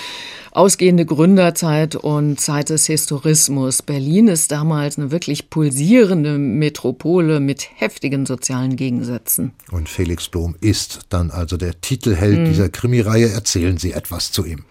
ausgehende 0.52 1.06
Gründerzeit 1.06 1.96
und 1.96 2.40
Zeit 2.40 2.70
des 2.70 2.86
Historismus. 2.86 3.82
Berlin 3.82 4.28
ist 4.28 4.52
damals 4.52 4.98
eine 4.98 5.12
wirklich 5.12 5.50
pulsierende 5.50 6.38
Metropole 6.38 7.40
mit 7.40 7.68
heftigen 7.76 8.26
sozialen 8.26 8.76
Gegensätzen. 8.76 9.52
Und 9.72 9.90
Felix 9.90 10.30
Blom 10.30 10.56
ist 10.62 11.02
dann 11.10 11.32
also 11.32 11.58
der 11.58 11.82
Titelheld 11.82 12.40
mhm. 12.40 12.46
dieser 12.46 12.70
Krimireihe. 12.70 13.30
Erzählen 13.30 13.78
Sie 13.78 13.94
etwas 13.94 14.32
zu 14.32 14.46
ihm. 14.46 14.66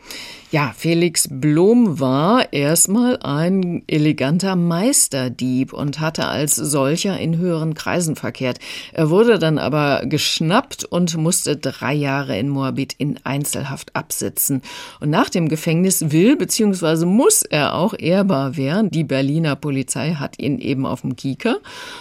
Ja, 0.51 0.73
Felix 0.75 1.29
Blom 1.31 2.01
war 2.01 2.55
erstmal 2.55 3.19
ein 3.19 3.83
eleganter 3.87 4.57
Meisterdieb 4.57 5.75
und 5.75 6.01
hatte 6.01 6.27
als 6.27 6.57
solcher 6.57 7.21
in 7.21 7.37
höheren 7.37 7.75
Kreisen 7.75 8.17
verkehrt. 8.17 8.59
Er 8.95 9.11
wurde 9.11 9.39
dann 9.39 9.59
aber 9.59 10.07
geschnappt 10.07 10.87
und 10.87 11.19
musste 11.19 11.59
drei 11.59 11.93
Jahre 11.93 12.39
in 12.39 12.49
Moabit 12.49 12.95
in 12.97 13.21
Einzelhaft 13.25 13.95
absitzen. 13.95 14.63
Und 15.01 15.11
nach 15.11 15.29
dem 15.29 15.51
Gefängnis 15.51 16.13
will 16.13 16.35
bzw. 16.37 17.05
muss 17.05 17.43
er 17.43 17.75
auch 17.75 17.93
ehrbar 17.93 18.57
werden. 18.57 18.91
Die 18.91 19.05
Berliner 19.05 19.55
Polizei 19.55 20.15
hat 20.15 20.39
ihn 20.39 20.61
eben 20.61 20.87
auf 20.87 21.03
dem 21.03 21.15
Kieker. 21.15 21.59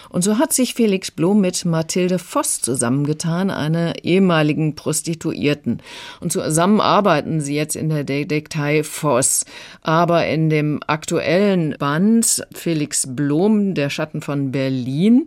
Und 0.08 0.24
so 0.24 0.38
hat 0.38 0.54
sich 0.54 0.74
Felix 0.74 1.12
Blom 1.12 1.42
mit 1.42 1.66
Mathilde 1.66 2.18
Voss 2.18 2.62
zusammengetan, 2.62 3.52
einer 3.52 4.06
ehemaligen 4.06 4.76
Prostituierten. 4.76 5.82
Und 6.22 6.32
zusammen 6.32 6.80
arbeiten 6.80 7.42
sie 7.42 7.54
jetzt 7.54 7.76
in 7.76 7.90
der 7.90 8.06
Day 8.06 8.37
Detektei 8.38 8.84
Voss. 8.84 9.46
Aber 9.82 10.28
in 10.28 10.50
dem 10.50 10.80
aktuellen 10.86 11.76
Band 11.80 12.46
Felix 12.54 13.08
Blom, 13.16 13.74
Der 13.74 13.90
Schatten 13.90 14.22
von 14.22 14.52
Berlin, 14.52 15.26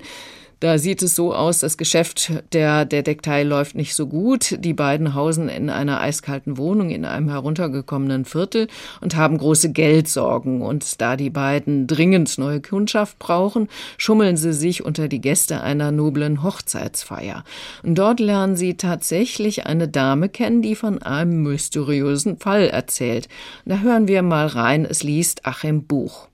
da 0.60 0.76
sieht 0.76 1.02
es 1.02 1.16
so 1.16 1.34
aus, 1.34 1.60
das 1.60 1.78
Geschäft 1.78 2.32
der 2.52 2.84
Detektei 2.84 3.44
läuft 3.44 3.74
nicht 3.74 3.94
so 3.94 4.06
gut. 4.06 4.58
Die 4.62 4.74
beiden 4.74 5.14
hausen 5.14 5.48
in 5.48 5.70
einer 5.70 6.02
eiskalten 6.02 6.58
Wohnung 6.58 6.90
in 6.90 7.06
einem 7.06 7.30
heruntergekommenen 7.30 8.26
Viertel 8.26 8.68
und 9.00 9.16
haben 9.16 9.38
große 9.38 9.72
Geldsorgen. 9.72 10.60
Und 10.60 11.00
da 11.00 11.16
die 11.16 11.30
beiden 11.30 11.86
dringend 11.86 12.36
neue 12.36 12.60
Kundschaft 12.60 13.18
brauchen, 13.18 13.68
schummeln 13.96 14.36
sie 14.36 14.52
sich 14.52 14.84
unter 14.84 15.08
die 15.08 15.22
Gäste 15.22 15.62
einer 15.62 15.92
noblen 15.92 16.42
Hochzeitsfeier. 16.42 17.42
Und 17.82 17.94
dort 17.94 18.20
lernen 18.20 18.54
sie 18.54 18.76
tatsächlich 18.76 19.66
eine 19.66 19.88
Dame 19.88 20.28
kennen, 20.28 20.60
die 20.60 20.74
von 20.74 21.02
einem 21.02 21.42
mysteriösen 21.42 22.36
Fall 22.36 22.68
erzählt. 22.68 23.28
Da 23.64 23.78
hören 23.78 24.08
wir 24.08 24.20
mal 24.20 24.46
rein, 24.46 24.84
es 24.84 25.02
liest 25.02 25.46
Achim 25.46 25.86
Buch. 25.86 26.28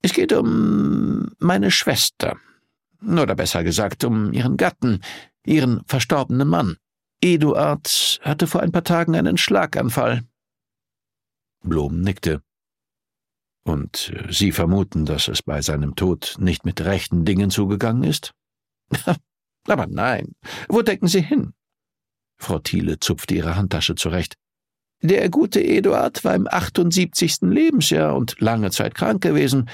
Es 0.00 0.14
geht 0.14 0.32
um 0.32 1.32
meine 1.38 1.70
Schwester 1.70 2.36
oder 3.02 3.34
besser 3.34 3.64
gesagt 3.64 4.04
um 4.04 4.32
ihren 4.32 4.56
Gatten, 4.56 5.00
ihren 5.44 5.82
verstorbenen 5.86 6.48
Mann. 6.48 6.76
Eduard 7.20 8.20
hatte 8.22 8.46
vor 8.46 8.62
ein 8.62 8.72
paar 8.72 8.84
Tagen 8.84 9.16
einen 9.16 9.38
Schlaganfall. 9.38 10.22
Blom 11.62 12.00
nickte. 12.00 12.42
Und 13.64 14.12
äh, 14.14 14.32
Sie 14.32 14.52
vermuten, 14.52 15.06
dass 15.06 15.28
es 15.28 15.42
bei 15.42 15.60
seinem 15.60 15.96
Tod 15.96 16.36
nicht 16.38 16.64
mit 16.64 16.80
rechten 16.82 17.24
Dingen 17.24 17.50
zugegangen 17.50 18.04
ist? 18.04 18.32
Aber 19.66 19.86
nein. 19.86 20.32
Wo 20.68 20.82
denken 20.82 21.08
Sie 21.08 21.22
hin? 21.22 21.52
Frau 22.38 22.58
Thiele 22.58 23.00
zupfte 23.00 23.34
ihre 23.34 23.56
Handtasche 23.56 23.96
zurecht. 23.96 24.34
Der 25.02 25.28
gute 25.28 25.60
Eduard 25.60 26.24
war 26.24 26.34
im 26.34 26.46
78. 26.48 27.38
Lebensjahr 27.42 28.16
und 28.16 28.40
lange 28.40 28.70
Zeit 28.70 28.94
krank 28.94 29.22
gewesen. 29.22 29.68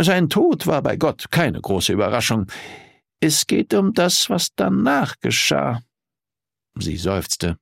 Sein 0.00 0.28
Tod 0.28 0.66
war 0.66 0.82
bei 0.82 0.96
Gott 0.96 1.30
keine 1.30 1.60
große 1.60 1.92
Überraschung. 1.92 2.46
Es 3.20 3.46
geht 3.46 3.72
um 3.74 3.92
das, 3.92 4.28
was 4.28 4.48
danach 4.56 5.20
geschah. 5.20 5.80
Sie 6.78 6.96
seufzte. 6.96 7.56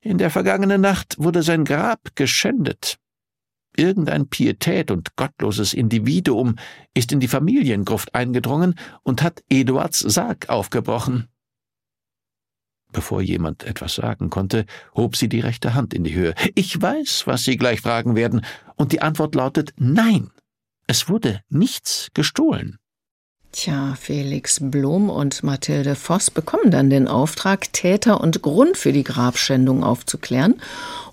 In 0.00 0.18
der 0.18 0.30
vergangenen 0.30 0.80
Nacht 0.80 1.16
wurde 1.18 1.42
sein 1.42 1.64
Grab 1.64 2.14
geschändet. 2.14 2.98
Irgendein 3.76 4.28
Pietät 4.28 4.90
und 4.90 5.16
gottloses 5.16 5.74
Individuum 5.74 6.56
ist 6.94 7.12
in 7.12 7.20
die 7.20 7.28
Familiengruft 7.28 8.14
eingedrungen 8.14 8.78
und 9.02 9.22
hat 9.22 9.42
Eduards 9.48 9.98
Sarg 9.98 10.48
aufgebrochen. 10.48 11.28
Bevor 12.92 13.20
jemand 13.20 13.64
etwas 13.64 13.96
sagen 13.96 14.30
konnte, 14.30 14.66
hob 14.94 15.16
sie 15.16 15.28
die 15.28 15.40
rechte 15.40 15.74
Hand 15.74 15.92
in 15.92 16.04
die 16.04 16.14
Höhe. 16.14 16.34
Ich 16.54 16.80
weiß, 16.80 17.26
was 17.26 17.42
Sie 17.42 17.56
gleich 17.56 17.80
fragen 17.80 18.14
werden, 18.14 18.46
und 18.76 18.92
die 18.92 19.02
Antwort 19.02 19.34
lautet 19.34 19.72
Nein. 19.76 20.30
Es 20.86 21.08
wurde 21.08 21.40
nichts 21.48 22.08
gestohlen. 22.14 22.78
Tja, 23.52 23.94
Felix 24.00 24.58
Blom 24.60 25.08
und 25.08 25.44
Mathilde 25.44 25.94
Voss 25.94 26.30
bekommen 26.30 26.72
dann 26.72 26.90
den 26.90 27.06
Auftrag, 27.06 27.72
Täter 27.72 28.20
und 28.20 28.42
Grund 28.42 28.76
für 28.76 28.92
die 28.92 29.04
Grabschändung 29.04 29.84
aufzuklären. 29.84 30.60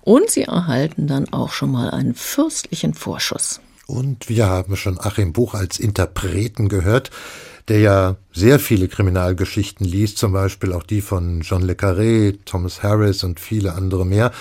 Und 0.02 0.32
sie 0.32 0.44
erhalten 0.44 1.06
dann 1.06 1.32
auch 1.32 1.52
schon 1.52 1.72
mal 1.72 1.92
einen 1.92 2.16
fürstlichen 2.16 2.96
Vorschuss. 2.96 3.62
Und 3.86 4.28
wir 4.28 4.48
haben 4.48 4.76
schon 4.76 5.00
Achim 5.00 5.34
Buch 5.34 5.54
als 5.54 5.78
Interpreten 5.78 6.68
gehört, 6.68 7.12
der 7.72 7.80
ja 7.80 8.16
sehr 8.34 8.60
viele 8.60 8.90
Kriminalgeschichten 8.90 9.86
liest, 9.86 10.18
zum 10.18 10.34
Beispiel 10.34 10.74
auch 10.74 10.84
die 10.84 11.00
von 11.00 11.40
John 11.40 11.62
Le 11.62 11.72
Carré, 11.72 12.38
Thomas 12.44 12.84
Harris 12.84 13.24
und 13.24 13.40
viele 13.40 13.76
andere 13.76 14.06
mehr. 14.06 14.32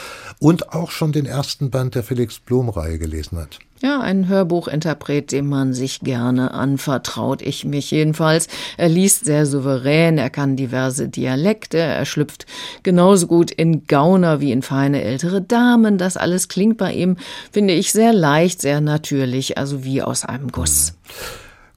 Und 0.40 0.72
auch 0.72 0.90
schon 0.90 1.12
den 1.12 1.26
ersten 1.26 1.70
Band 1.70 1.94
der 1.94 2.02
Felix 2.02 2.40
Blom-Reihe 2.40 2.98
gelesen 2.98 3.38
hat. 3.38 3.60
Ja, 3.80 4.00
ein 4.00 4.26
Hörbuchinterpret, 4.26 5.30
dem 5.30 5.48
man 5.48 5.74
sich 5.74 6.00
gerne 6.00 6.52
anvertraut. 6.52 7.40
Ich 7.40 7.64
mich 7.64 7.92
jedenfalls. 7.92 8.48
Er 8.76 8.88
liest 8.88 9.26
sehr 9.26 9.46
souverän, 9.46 10.18
er 10.18 10.30
kann 10.30 10.56
diverse 10.56 11.08
Dialekte, 11.08 11.78
er 11.78 12.06
schlüpft 12.06 12.46
genauso 12.82 13.28
gut 13.28 13.52
in 13.52 13.86
Gauner 13.86 14.40
wie 14.40 14.50
in 14.50 14.62
feine 14.62 15.02
ältere 15.02 15.40
Damen. 15.40 15.98
Das 15.98 16.16
alles 16.16 16.48
klingt 16.48 16.78
bei 16.78 16.92
ihm, 16.92 17.16
finde 17.52 17.74
ich, 17.74 17.92
sehr 17.92 18.12
leicht, 18.12 18.60
sehr 18.60 18.80
natürlich, 18.80 19.56
also 19.56 19.84
wie 19.84 20.02
aus 20.02 20.24
einem 20.24 20.50
Guss. 20.50 20.94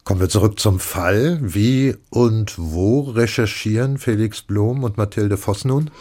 Kommen 0.04 0.20
wir 0.20 0.28
zurück 0.28 0.60
zum 0.60 0.82
Fall. 0.82 1.40
Wie 1.42 1.96
und 2.10 2.56
wo 2.58 3.02
recherchieren 3.02 3.98
Felix 3.98 4.42
Blom 4.42 4.84
und 4.84 4.98
Mathilde 4.98 5.38
Voss 5.38 5.64
nun? 5.64 5.92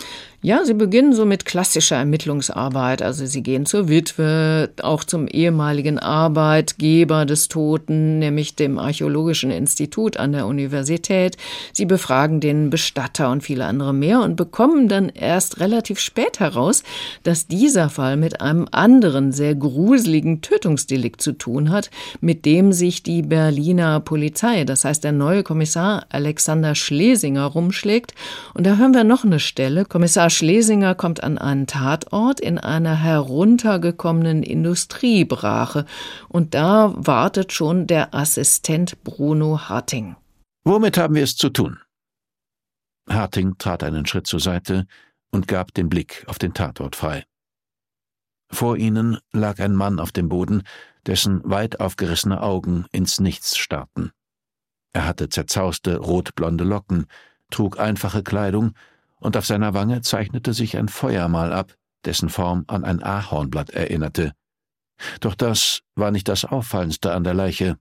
Ja, 0.44 0.64
sie 0.64 0.74
beginnen 0.74 1.12
so 1.12 1.24
mit 1.24 1.44
klassischer 1.44 1.94
Ermittlungsarbeit. 1.94 3.00
Also 3.00 3.26
sie 3.26 3.44
gehen 3.44 3.64
zur 3.64 3.88
Witwe, 3.88 4.70
auch 4.82 5.04
zum 5.04 5.28
ehemaligen 5.28 6.00
Arbeitgeber 6.00 7.26
des 7.26 7.46
Toten, 7.46 8.18
nämlich 8.18 8.56
dem 8.56 8.76
Archäologischen 8.76 9.52
Institut 9.52 10.16
an 10.16 10.32
der 10.32 10.48
Universität. 10.48 11.36
Sie 11.72 11.84
befragen 11.84 12.40
den 12.40 12.70
Bestatter 12.70 13.30
und 13.30 13.44
viele 13.44 13.66
andere 13.66 13.94
mehr 13.94 14.20
und 14.20 14.34
bekommen 14.34 14.88
dann 14.88 15.10
erst 15.10 15.60
relativ 15.60 16.00
spät 16.00 16.40
heraus, 16.40 16.82
dass 17.22 17.46
dieser 17.46 17.88
Fall 17.88 18.16
mit 18.16 18.40
einem 18.40 18.66
anderen, 18.72 19.30
sehr 19.30 19.54
gruseligen 19.54 20.40
Tötungsdelikt 20.40 21.22
zu 21.22 21.34
tun 21.34 21.70
hat, 21.70 21.88
mit 22.20 22.46
dem 22.46 22.72
sich 22.72 23.04
die 23.04 23.22
Berliner 23.22 24.00
Polizei, 24.00 24.64
das 24.64 24.84
heißt 24.84 25.04
der 25.04 25.12
neue 25.12 25.44
Kommissar 25.44 26.04
Alexander 26.08 26.74
Schlesinger, 26.74 27.44
rumschlägt. 27.44 28.12
Und 28.54 28.66
da 28.66 28.76
hören 28.76 28.92
wir 28.92 29.04
noch 29.04 29.22
eine 29.22 29.38
Stelle. 29.38 29.84
Kommissar 29.84 30.31
Schlesinger 30.34 30.94
kommt 30.94 31.22
an 31.22 31.38
einen 31.38 31.66
Tatort 31.66 32.40
in 32.40 32.58
einer 32.58 32.94
heruntergekommenen 32.94 34.42
Industriebrache 34.42 35.86
und 36.28 36.54
da 36.54 36.92
wartet 36.96 37.52
schon 37.52 37.86
der 37.86 38.14
Assistent 38.14 39.02
Bruno 39.04 39.68
Harting. 39.68 40.16
Womit 40.64 40.98
haben 40.98 41.14
wir 41.14 41.24
es 41.24 41.36
zu 41.36 41.50
tun? 41.50 41.78
Harting 43.08 43.58
trat 43.58 43.82
einen 43.82 44.06
Schritt 44.06 44.26
zur 44.26 44.40
Seite 44.40 44.86
und 45.30 45.48
gab 45.48 45.74
den 45.74 45.88
Blick 45.88 46.24
auf 46.26 46.38
den 46.38 46.54
Tatort 46.54 46.96
frei. 46.96 47.24
Vor 48.50 48.76
ihnen 48.76 49.18
lag 49.32 49.58
ein 49.60 49.74
Mann 49.74 49.98
auf 49.98 50.12
dem 50.12 50.28
Boden, 50.28 50.62
dessen 51.06 51.40
weit 51.44 51.80
aufgerissene 51.80 52.42
Augen 52.42 52.86
ins 52.92 53.18
Nichts 53.18 53.56
starrten. 53.56 54.12
Er 54.92 55.06
hatte 55.06 55.30
zerzauste 55.30 55.96
rotblonde 55.96 56.64
Locken, 56.64 57.06
trug 57.50 57.80
einfache 57.80 58.22
Kleidung 58.22 58.74
und 59.22 59.36
auf 59.36 59.46
seiner 59.46 59.72
Wange 59.72 60.02
zeichnete 60.02 60.52
sich 60.52 60.76
ein 60.76 60.88
Feuermal 60.88 61.52
ab, 61.52 61.74
dessen 62.04 62.28
Form 62.28 62.64
an 62.66 62.84
ein 62.84 63.02
Ahornblatt 63.02 63.70
erinnerte. 63.70 64.32
Doch 65.20 65.34
das 65.34 65.80
war 65.94 66.10
nicht 66.10 66.28
das 66.28 66.44
Auffallendste 66.44 67.12
an 67.12 67.24
der 67.24 67.34
Leiche. 67.34 67.78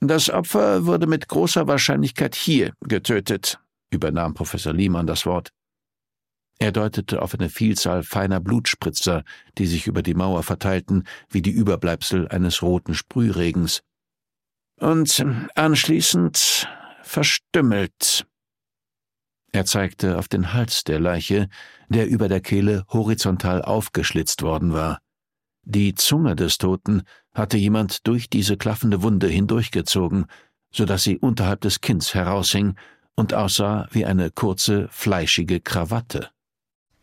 Das 0.00 0.28
Opfer 0.28 0.84
wurde 0.84 1.06
mit 1.06 1.28
großer 1.28 1.66
Wahrscheinlichkeit 1.66 2.34
hier 2.34 2.74
getötet, 2.80 3.58
übernahm 3.90 4.34
Professor 4.34 4.74
Liemann 4.74 5.06
das 5.06 5.24
Wort. 5.24 5.50
Er 6.58 6.72
deutete 6.72 7.20
auf 7.22 7.34
eine 7.34 7.48
Vielzahl 7.48 8.02
feiner 8.02 8.40
Blutspritzer, 8.40 9.24
die 9.58 9.66
sich 9.66 9.86
über 9.86 10.02
die 10.02 10.14
Mauer 10.14 10.42
verteilten, 10.42 11.04
wie 11.30 11.42
die 11.42 11.50
Überbleibsel 11.50 12.28
eines 12.28 12.62
roten 12.62 12.94
Sprühregens. 12.94 13.82
Und 14.78 15.24
anschließend 15.54 16.68
verstümmelt. 17.02 18.26
Er 19.52 19.64
zeigte 19.64 20.18
auf 20.18 20.28
den 20.28 20.52
Hals 20.52 20.84
der 20.84 21.00
Leiche, 21.00 21.48
der 21.88 22.08
über 22.08 22.28
der 22.28 22.40
Kehle 22.40 22.84
horizontal 22.88 23.62
aufgeschlitzt 23.62 24.42
worden 24.42 24.72
war. 24.72 24.98
Die 25.64 25.94
Zunge 25.94 26.36
des 26.36 26.58
Toten 26.58 27.02
hatte 27.34 27.56
jemand 27.56 28.06
durch 28.06 28.30
diese 28.30 28.56
klaffende 28.56 29.02
Wunde 29.02 29.28
hindurchgezogen, 29.28 30.26
so 30.70 30.84
dass 30.84 31.02
sie 31.02 31.18
unterhalb 31.18 31.60
des 31.60 31.80
Kinns 31.80 32.14
heraushing 32.14 32.76
und 33.16 33.34
aussah 33.34 33.88
wie 33.90 34.04
eine 34.04 34.30
kurze, 34.30 34.88
fleischige 34.90 35.60
Krawatte. 35.60 36.30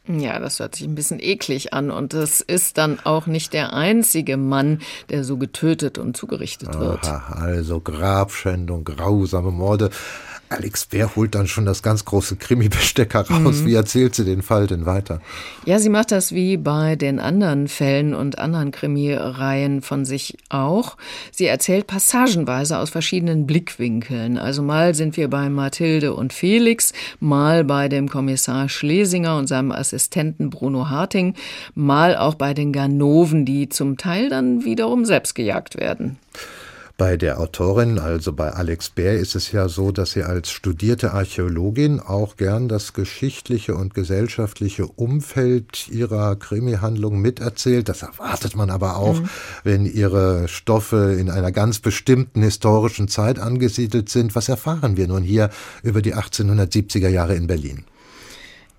Ja, 0.06 0.38
das 0.40 0.60
hört 0.60 0.76
sich 0.76 0.86
ein 0.86 0.96
bisschen 0.96 1.20
eklig 1.22 1.74
an 1.74 1.90
und 1.90 2.14
es 2.14 2.42
ist 2.42 2.78
dann 2.78 3.00
auch 3.00 3.26
nicht 3.26 3.54
der 3.54 3.72
einzige 3.72 4.36
Mann, 4.36 4.80
der 5.10 5.24
so 5.24 5.38
getötet 5.38 5.98
und 5.98 6.18
zugerichtet 6.18 6.78
wird. 6.78 7.06
Aha, 7.06 7.36
also 7.36 7.80
Grabschändung, 7.80 8.84
grausame 8.84 9.52
Morde. 9.52 9.92
Alex 10.50 10.86
Bär 10.86 11.16
holt 11.16 11.34
dann 11.34 11.48
schon 11.48 11.66
das 11.66 11.82
ganz 11.82 12.06
große 12.06 12.36
Krimi-Besteck 12.36 13.14
heraus. 13.16 13.62
Mhm. 13.62 13.66
Wie 13.66 13.74
erzählt 13.74 14.14
sie 14.14 14.24
den 14.24 14.42
Fall 14.42 14.68
denn 14.68 14.86
weiter? 14.86 15.20
Ja, 15.66 15.80
sie 15.80 15.90
macht 15.90 16.12
das 16.12 16.32
wie 16.32 16.58
bei 16.58 16.96
den 16.96 17.20
anderen 17.20 17.68
Fällen 17.68 18.14
und 18.14 18.38
anderen 18.38 18.72
Krimireihen 18.72 19.82
von 19.82 20.06
sich 20.06 20.38
auch. 20.50 20.96
Sie 21.32 21.46
erzählt 21.46 21.88
passagenweise 21.88 22.78
aus 22.78 22.92
verschiedenen 22.92 23.48
Blickwinkeln. 23.48 24.38
Also 24.38 24.62
mal 24.62 24.94
sind 24.94 25.18
wir 25.18 25.28
bei 25.28 25.50
Mathilde 25.50 26.14
und 26.14 26.34
Felix, 26.34 26.94
mal 27.20 27.64
bei 27.64 27.90
dem 27.90 28.10
Kommissar 28.10 28.70
Schlesinger 28.70 29.38
und 29.38 29.48
seinem 29.48 29.72
Assistenten 29.72 30.50
Bruno 30.50 30.90
Harting, 30.90 31.34
mal 31.74 32.16
auch 32.16 32.36
bei 32.36 32.54
den 32.54 32.72
Ganoven, 32.74 33.46
die 33.46 33.70
zum 33.70 33.98
Teil 33.98 34.30
dann 34.30 34.64
wiederum 34.64 35.06
selbst 35.06 35.34
gejagt 35.34 35.78
werden. 35.78 36.18
Bei 36.96 37.18
der 37.18 37.40
Autorin, 37.40 37.98
also 37.98 38.34
bei 38.34 38.52
Alex 38.52 38.92
Bär, 38.92 39.18
ist 39.18 39.34
es 39.34 39.52
ja 39.52 39.68
so, 39.68 39.92
dass 39.92 40.12
sie 40.12 40.22
als 40.22 40.52
studierte 40.52 41.14
Archäologin 41.14 42.00
auch 42.00 42.38
gern 42.38 42.68
das 42.68 42.94
geschichtliche 42.94 43.74
und 43.74 43.96
gesellschaftliche 43.96 44.86
Umfeld 44.86 45.90
ihrer 45.90 46.36
Krimi-Handlung 46.36 47.20
miterzählt. 47.20 47.90
Das 47.90 48.04
erwartet 48.04 48.56
man 48.56 48.70
aber 48.70 48.98
auch, 48.98 49.20
mhm. 49.20 49.30
wenn 49.64 49.86
ihre 49.88 50.48
Stoffe 50.48 51.16
in 51.20 51.32
einer 51.32 51.52
ganz 51.52 51.80
bestimmten 51.80 52.44
historischen 52.44 53.08
Zeit 53.08 53.40
angesiedelt 53.40 54.10
sind. 54.10 54.36
Was 54.36 54.48
erfahren 54.48 54.96
wir 54.96 55.08
nun 55.08 55.24
hier 55.24 55.50
über 55.82 56.04
die 56.04 56.14
1870er 56.16 57.10
Jahre 57.10 57.34
in 57.34 57.48
Berlin? 57.48 57.86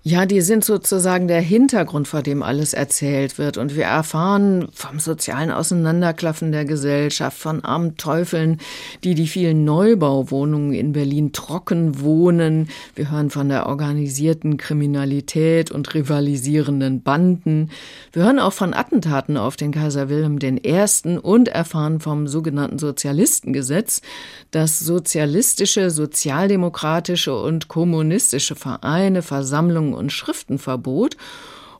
Ja, 0.07 0.27
die 0.27 0.41
sind 0.41 0.63
sozusagen 0.63 1.27
der 1.27 1.41
Hintergrund, 1.41 2.07
vor 2.07 2.21
dem 2.21 2.43
alles 2.43 2.75
erzählt 2.75 3.39
wird. 3.39 3.57
Und 3.57 3.75
wir 3.75 3.85
erfahren 3.85 4.67
vom 4.71 4.99
sozialen 4.99 5.49
Auseinanderklaffen 5.49 6.51
der 6.51 6.63
Gesellschaft, 6.63 7.35
von 7.35 7.65
armen 7.65 7.97
Teufeln, 7.97 8.59
die 9.03 9.15
die 9.15 9.25
vielen 9.25 9.65
Neubauwohnungen 9.65 10.73
in 10.73 10.91
Berlin 10.93 11.33
trocken 11.33 12.01
wohnen. 12.01 12.69
Wir 12.93 13.09
hören 13.09 13.31
von 13.31 13.49
der 13.49 13.65
organisierten 13.65 14.57
Kriminalität 14.57 15.71
und 15.71 15.91
rivalisierenden 15.95 17.01
Banden. 17.01 17.71
Wir 18.13 18.25
hören 18.25 18.37
auch 18.37 18.53
von 18.53 18.75
Attentaten 18.75 19.37
auf 19.37 19.55
den 19.55 19.71
Kaiser 19.71 20.07
Wilhelm 20.07 20.37
I. 20.43 21.17
und 21.17 21.47
erfahren 21.47 21.99
vom 21.99 22.27
sogenannten 22.27 22.77
Sozialistengesetz, 22.77 24.03
das 24.51 24.77
sozialistische, 24.77 25.89
sozialdemokratische 25.89 27.35
und 27.35 27.69
kommunistische 27.69 28.53
Vereine, 28.53 29.23
Versammlungen 29.23 29.94
und 29.95 30.11
Schriftenverbot. 30.11 31.17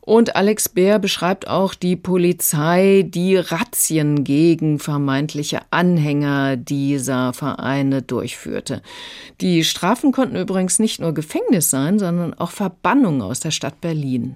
Und 0.05 0.35
Alex 0.35 0.69
Bär 0.69 0.99
beschreibt 0.99 1.47
auch 1.47 1.73
die 1.73 1.95
Polizei, 1.95 3.03
die 3.07 3.37
Razzien 3.37 4.23
gegen 4.23 4.77
vermeintliche 4.77 5.61
Anhänger 5.71 6.57
dieser 6.57 7.33
Vereine 7.33 8.03
durchführte. 8.03 8.83
Die 9.41 9.63
Strafen 9.63 10.11
konnten 10.11 10.35
übrigens 10.35 10.77
nicht 10.77 10.99
nur 10.99 11.13
Gefängnis 11.13 11.71
sein, 11.71 11.97
sondern 11.97 12.35
auch 12.35 12.51
Verbannung 12.51 13.23
aus 13.23 13.39
der 13.39 13.49
Stadt 13.49 13.81
Berlin. 13.81 14.35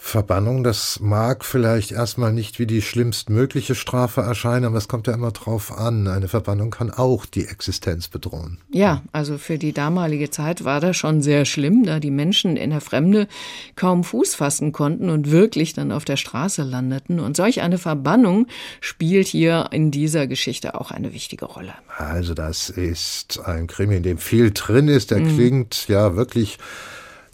Verbannung, 0.00 0.62
das 0.62 1.00
mag 1.00 1.44
vielleicht 1.44 1.90
erstmal 1.90 2.32
nicht 2.32 2.58
wie 2.60 2.66
die 2.66 2.82
schlimmstmögliche 2.82 3.74
Strafe 3.74 4.20
erscheinen, 4.20 4.64
aber 4.64 4.78
es 4.78 4.86
kommt 4.86 5.08
ja 5.08 5.12
immer 5.12 5.32
drauf 5.32 5.76
an. 5.76 6.06
Eine 6.06 6.28
Verbannung 6.28 6.70
kann 6.70 6.90
auch 6.90 7.26
die 7.26 7.44
Existenz 7.44 8.06
bedrohen. 8.08 8.58
Ja, 8.72 9.02
also 9.12 9.38
für 9.38 9.58
die 9.58 9.72
damalige 9.72 10.30
Zeit 10.30 10.64
war 10.64 10.80
das 10.80 10.96
schon 10.96 11.20
sehr 11.20 11.44
schlimm, 11.44 11.84
da 11.84 11.98
die 11.98 12.12
Menschen 12.12 12.56
in 12.56 12.70
der 12.70 12.80
Fremde 12.80 13.26
kaum 13.74 14.04
Fuß 14.04 14.36
fassen 14.36 14.72
konnten 14.72 15.10
und 15.10 15.32
wirklich 15.32 15.74
dann 15.74 15.90
auf 15.90 16.04
der 16.04 16.16
Straße 16.16 16.62
landeten. 16.62 17.18
Und 17.18 17.36
solch 17.36 17.60
eine 17.60 17.76
Verbannung 17.76 18.46
spielt 18.80 19.26
hier 19.26 19.68
in 19.72 19.90
dieser 19.90 20.28
Geschichte 20.28 20.80
auch 20.80 20.90
eine 20.92 21.12
wichtige 21.12 21.44
Rolle. 21.44 21.74
Also 21.98 22.34
das 22.34 22.70
ist 22.70 23.40
ein 23.44 23.66
Krimi, 23.66 23.96
in 23.96 24.04
dem 24.04 24.18
viel 24.18 24.52
drin 24.52 24.86
ist. 24.88 25.10
Der 25.10 25.18
mhm. 25.18 25.34
klingt 25.34 25.88
ja 25.88 26.14
wirklich 26.14 26.58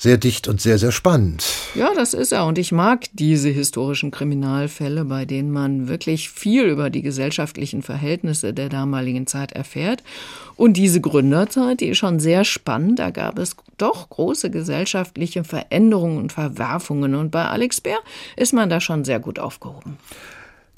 sehr 0.05 0.19
dicht 0.19 0.49
und 0.49 0.61
sehr, 0.61 0.79
sehr 0.79 0.93
spannend. 0.93 1.47
Ja, 1.75 1.95
das 1.95 2.12
ist 2.12 2.31
er. 2.31 2.45
Und 2.45 2.59
ich 2.59 2.73
mag 2.73 3.07
diese 3.14 3.49
historischen 3.49 4.11
Kriminalfälle, 4.11 5.07
bei 5.07 5.25
denen 5.25 5.51
man 5.51 5.88
wirklich 5.88 6.29
viel 6.29 6.64
über 6.64 6.90
die 6.90 7.01
gesellschaftlichen 7.01 7.83
Verhältnisse 7.83 8.53
der 8.53 8.69
damaligen 8.69 9.27
Zeit 9.27 9.53
erfährt. 9.53 10.03
Und 10.57 10.77
diese 10.77 11.01
Gründerzeit, 11.01 11.81
die 11.81 11.88
ist 11.88 11.99
schon 11.99 12.21
sehr 12.21 12.45
spannend. 12.45 12.99
Da 12.99 13.09
gab 13.09 13.38
es 13.38 13.57
doch 13.79 14.11
große 14.11 14.51
gesellschaftliche 14.51 15.43
Veränderungen 15.43 16.19
und 16.19 16.33
Verwerfungen. 16.33 17.14
Und 17.14 17.31
bei 17.31 17.47
Alex 17.47 17.81
Bär 17.81 17.97
ist 18.37 18.53
man 18.53 18.69
da 18.69 18.83
schon 18.83 19.05
sehr 19.05 19.21
gut 19.21 19.38
aufgehoben. 19.38 19.97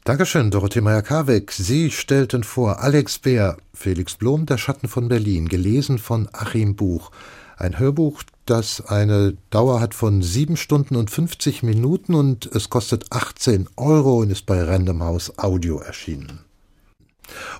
Dankeschön, 0.05 0.53
Dorothee 0.53 0.83
Meyer-Karweck. 0.83 1.51
Sie 1.51 1.91
stellten 1.91 2.45
vor 2.45 2.79
Alex 2.81 3.19
Bär, 3.19 3.57
Felix 3.75 4.15
Blom, 4.15 4.47
Der 4.47 4.57
Schatten 4.57 4.87
von 4.87 5.09
Berlin, 5.09 5.49
gelesen 5.49 5.99
von 5.99 6.29
Achim 6.33 6.77
Buch. 6.77 7.11
Ein 7.59 7.81
Hörbuch, 7.81 8.23
das 8.47 8.81
eine 8.87 9.37
Dauer 9.51 9.81
hat 9.81 9.95
von 9.95 10.23
sieben 10.23 10.57
Stunden 10.57 10.97
und 10.97 11.11
50 11.11 11.63
Minuten 11.63 12.15
und 12.15 12.47
es 12.47 12.71
kostet 12.71 13.07
18 13.11 13.69
Euro 13.77 14.19
und 14.21 14.31
ist 14.31 14.47
bei 14.47 14.63
Random 14.63 15.03
House 15.03 15.39
Audio 15.39 15.79
erschienen. 15.79 16.41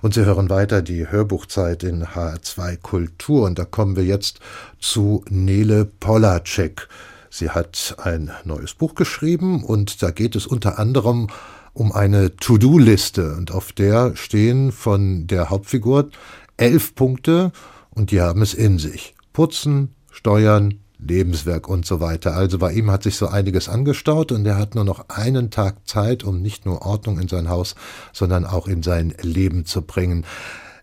Und 0.01 0.13
Sie 0.13 0.25
hören 0.25 0.49
weiter 0.49 0.81
die 0.81 1.09
Hörbuchzeit 1.09 1.83
in 1.83 2.05
HR2 2.05 2.77
Kultur 2.77 3.45
und 3.45 3.59
da 3.59 3.65
kommen 3.65 3.95
wir 3.95 4.05
jetzt 4.05 4.39
zu 4.79 5.23
Nele 5.29 5.85
Polacek. 5.85 6.87
Sie 7.29 7.49
hat 7.49 7.97
ein 8.01 8.31
neues 8.45 8.73
Buch 8.73 8.95
geschrieben 8.95 9.63
und 9.63 10.01
da 10.01 10.11
geht 10.11 10.35
es 10.35 10.47
unter 10.47 10.79
anderem 10.79 11.27
um 11.73 11.91
eine 11.91 12.35
To-Do-Liste 12.37 13.35
und 13.35 13.51
auf 13.51 13.71
der 13.71 14.15
stehen 14.15 14.71
von 14.71 15.27
der 15.27 15.49
Hauptfigur 15.49 16.09
elf 16.55 16.95
Punkte 16.95 17.51
und 17.91 18.11
die 18.11 18.21
haben 18.21 18.41
es 18.41 18.53
in 18.53 18.79
sich. 18.79 19.13
Putzen, 19.33 19.93
Steuern, 20.17 20.79
Lebenswerk 20.97 21.69
und 21.69 21.85
so 21.85 21.99
weiter. 21.99 22.35
Also 22.35 22.57
bei 22.57 22.73
ihm 22.73 22.89
hat 22.89 23.03
sich 23.03 23.17
so 23.17 23.27
einiges 23.27 23.69
angestaut 23.69 24.31
und 24.31 24.47
er 24.47 24.57
hat 24.57 24.73
nur 24.73 24.83
noch 24.83 25.09
einen 25.09 25.51
Tag 25.51 25.87
Zeit, 25.87 26.23
um 26.23 26.41
nicht 26.41 26.65
nur 26.65 26.81
Ordnung 26.81 27.19
in 27.19 27.27
sein 27.27 27.49
Haus, 27.49 27.75
sondern 28.13 28.43
auch 28.43 28.67
in 28.67 28.81
sein 28.81 29.13
Leben 29.21 29.65
zu 29.65 29.83
bringen. 29.83 30.25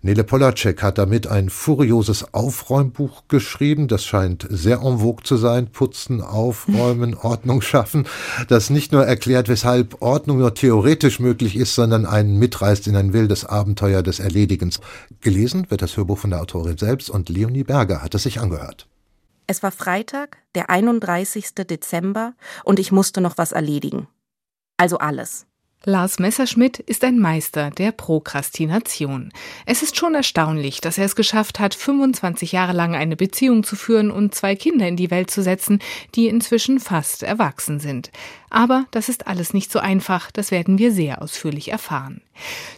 Nele 0.02 0.22
Polacek 0.22 0.84
hat 0.84 0.98
damit 0.98 1.26
ein 1.26 1.50
furioses 1.50 2.32
Aufräumbuch 2.32 3.24
geschrieben. 3.26 3.88
Das 3.88 4.04
scheint 4.04 4.46
sehr 4.48 4.82
en 4.82 4.98
vogue 4.98 5.24
zu 5.24 5.36
sein. 5.36 5.66
Putzen, 5.66 6.20
aufräumen, 6.20 7.14
Ordnung 7.20 7.60
schaffen. 7.60 8.06
Das 8.46 8.70
nicht 8.70 8.92
nur 8.92 9.04
erklärt, 9.04 9.48
weshalb 9.48 10.00
Ordnung 10.00 10.38
nur 10.38 10.54
theoretisch 10.54 11.18
möglich 11.18 11.56
ist, 11.56 11.74
sondern 11.74 12.06
einen 12.06 12.38
mitreißt 12.38 12.86
in 12.86 12.94
ein 12.94 13.12
wildes 13.12 13.44
Abenteuer 13.44 14.04
des 14.04 14.20
Erledigens. 14.20 14.78
Gelesen 15.22 15.70
wird 15.70 15.82
das 15.82 15.96
Hörbuch 15.96 16.18
von 16.18 16.30
der 16.30 16.40
Autorin 16.40 16.78
selbst 16.78 17.10
und 17.10 17.28
Leonie 17.30 17.64
Berger 17.64 18.00
hat 18.00 18.14
es 18.14 18.22
sich 18.22 18.38
angehört. 18.38 18.86
Es 19.46 19.62
war 19.62 19.72
Freitag, 19.72 20.38
der 20.54 20.70
31. 20.70 21.54
Dezember, 21.54 22.34
und 22.64 22.78
ich 22.78 22.92
musste 22.92 23.20
noch 23.20 23.36
was 23.36 23.52
erledigen. 23.52 24.08
Also 24.78 24.98
alles. 24.98 25.46
Lars 25.86 26.18
Messerschmidt 26.18 26.78
ist 26.78 27.04
ein 27.04 27.18
Meister 27.18 27.70
der 27.70 27.92
Prokrastination. 27.92 29.30
Es 29.66 29.82
ist 29.82 29.98
schon 29.98 30.14
erstaunlich, 30.14 30.80
dass 30.80 30.96
er 30.96 31.04
es 31.04 31.14
geschafft 31.14 31.60
hat, 31.60 31.74
25 31.74 32.52
Jahre 32.52 32.72
lang 32.72 32.94
eine 32.94 33.16
Beziehung 33.16 33.64
zu 33.64 33.76
führen 33.76 34.10
und 34.10 34.34
zwei 34.34 34.56
Kinder 34.56 34.88
in 34.88 34.96
die 34.96 35.10
Welt 35.10 35.30
zu 35.30 35.42
setzen, 35.42 35.80
die 36.14 36.28
inzwischen 36.28 36.80
fast 36.80 37.22
erwachsen 37.22 37.80
sind. 37.80 38.10
Aber 38.48 38.86
das 38.92 39.10
ist 39.10 39.26
alles 39.26 39.52
nicht 39.52 39.70
so 39.70 39.78
einfach, 39.78 40.30
das 40.30 40.50
werden 40.50 40.78
wir 40.78 40.90
sehr 40.90 41.20
ausführlich 41.20 41.70
erfahren. 41.70 42.22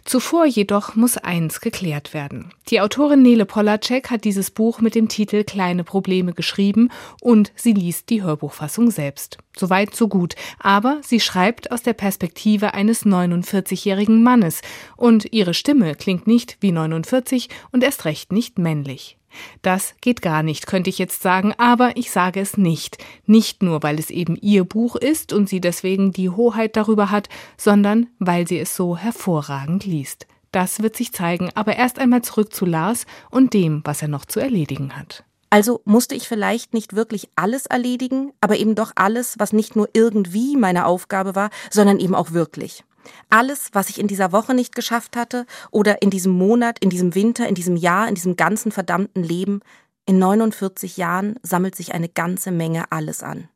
Zuvor 0.05 0.45
jedoch 0.45 0.95
muss 0.95 1.17
eins 1.17 1.61
geklärt 1.61 2.13
werden. 2.13 2.53
Die 2.69 2.81
Autorin 2.81 3.21
Nele 3.21 3.45
Polacek 3.45 4.09
hat 4.09 4.23
dieses 4.23 4.51
Buch 4.51 4.79
mit 4.81 4.95
dem 4.95 5.07
Titel 5.07 5.43
Kleine 5.43 5.83
Probleme 5.83 6.33
geschrieben 6.33 6.89
und 7.21 7.51
sie 7.55 7.73
liest 7.73 8.09
die 8.09 8.23
Hörbuchfassung 8.23 8.91
selbst. 8.91 9.37
Soweit, 9.57 9.95
so 9.95 10.07
gut. 10.07 10.35
Aber 10.59 10.99
sie 11.03 11.19
schreibt 11.19 11.71
aus 11.71 11.81
der 11.81 11.93
Perspektive 11.93 12.73
eines 12.73 13.05
49-jährigen 13.05 14.23
Mannes 14.23 14.61
und 14.95 15.33
ihre 15.33 15.53
Stimme 15.53 15.95
klingt 15.95 16.27
nicht 16.27 16.57
wie 16.61 16.71
49 16.71 17.49
und 17.71 17.83
erst 17.83 18.05
recht 18.05 18.31
nicht 18.31 18.59
männlich. 18.59 19.17
Das 19.61 19.95
geht 20.01 20.21
gar 20.21 20.43
nicht, 20.43 20.67
könnte 20.67 20.89
ich 20.89 20.97
jetzt 20.97 21.21
sagen, 21.21 21.53
aber 21.57 21.97
ich 21.97 22.11
sage 22.11 22.39
es 22.39 22.57
nicht. 22.57 22.97
Nicht 23.25 23.63
nur, 23.63 23.83
weil 23.83 23.99
es 23.99 24.09
eben 24.09 24.35
ihr 24.35 24.63
Buch 24.63 24.95
ist 24.95 25.33
und 25.33 25.49
sie 25.49 25.61
deswegen 25.61 26.11
die 26.11 26.29
Hoheit 26.29 26.75
darüber 26.75 27.11
hat, 27.11 27.29
sondern 27.57 28.07
weil 28.19 28.47
sie 28.47 28.59
es 28.59 28.75
so 28.75 28.97
hervorragend 28.97 29.85
liest. 29.85 30.27
Das 30.51 30.81
wird 30.81 30.95
sich 30.95 31.11
zeigen, 31.11 31.49
aber 31.55 31.75
erst 31.75 31.99
einmal 31.99 32.21
zurück 32.21 32.53
zu 32.53 32.65
Lars 32.65 33.05
und 33.29 33.53
dem, 33.53 33.81
was 33.83 34.01
er 34.01 34.07
noch 34.07 34.25
zu 34.25 34.39
erledigen 34.39 34.97
hat. 34.97 35.23
Also 35.49 35.81
musste 35.85 36.15
ich 36.15 36.27
vielleicht 36.27 36.73
nicht 36.73 36.95
wirklich 36.95 37.29
alles 37.35 37.65
erledigen, 37.65 38.33
aber 38.41 38.57
eben 38.57 38.75
doch 38.75 38.91
alles, 38.95 39.35
was 39.39 39.53
nicht 39.53 39.75
nur 39.75 39.89
irgendwie 39.93 40.57
meine 40.57 40.85
Aufgabe 40.85 41.35
war, 41.35 41.49
sondern 41.71 41.99
eben 41.99 42.15
auch 42.15 42.31
wirklich. 42.31 42.83
Alles, 43.29 43.69
was 43.73 43.89
ich 43.89 43.99
in 43.99 44.07
dieser 44.07 44.31
Woche 44.31 44.53
nicht 44.53 44.75
geschafft 44.75 45.15
hatte 45.15 45.45
oder 45.71 46.01
in 46.01 46.09
diesem 46.09 46.31
Monat, 46.31 46.79
in 46.79 46.89
diesem 46.89 47.15
Winter, 47.15 47.47
in 47.47 47.55
diesem 47.55 47.75
Jahr, 47.75 48.07
in 48.07 48.15
diesem 48.15 48.35
ganzen 48.35 48.71
verdammten 48.71 49.23
Leben, 49.23 49.61
in 50.05 50.19
49 50.19 50.97
Jahren 50.97 51.35
sammelt 51.43 51.75
sich 51.75 51.93
eine 51.93 52.09
ganze 52.09 52.51
Menge 52.51 52.91
alles 52.91 53.23
an. 53.23 53.49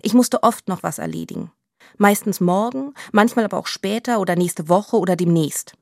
Ich 0.00 0.14
musste 0.14 0.42
oft 0.42 0.68
noch 0.68 0.82
was 0.82 0.98
erledigen. 0.98 1.50
Meistens 1.98 2.40
morgen, 2.40 2.94
manchmal 3.12 3.44
aber 3.44 3.58
auch 3.58 3.66
später 3.66 4.20
oder 4.20 4.36
nächste 4.36 4.68
Woche 4.68 4.96
oder 4.98 5.16
demnächst. 5.16 5.74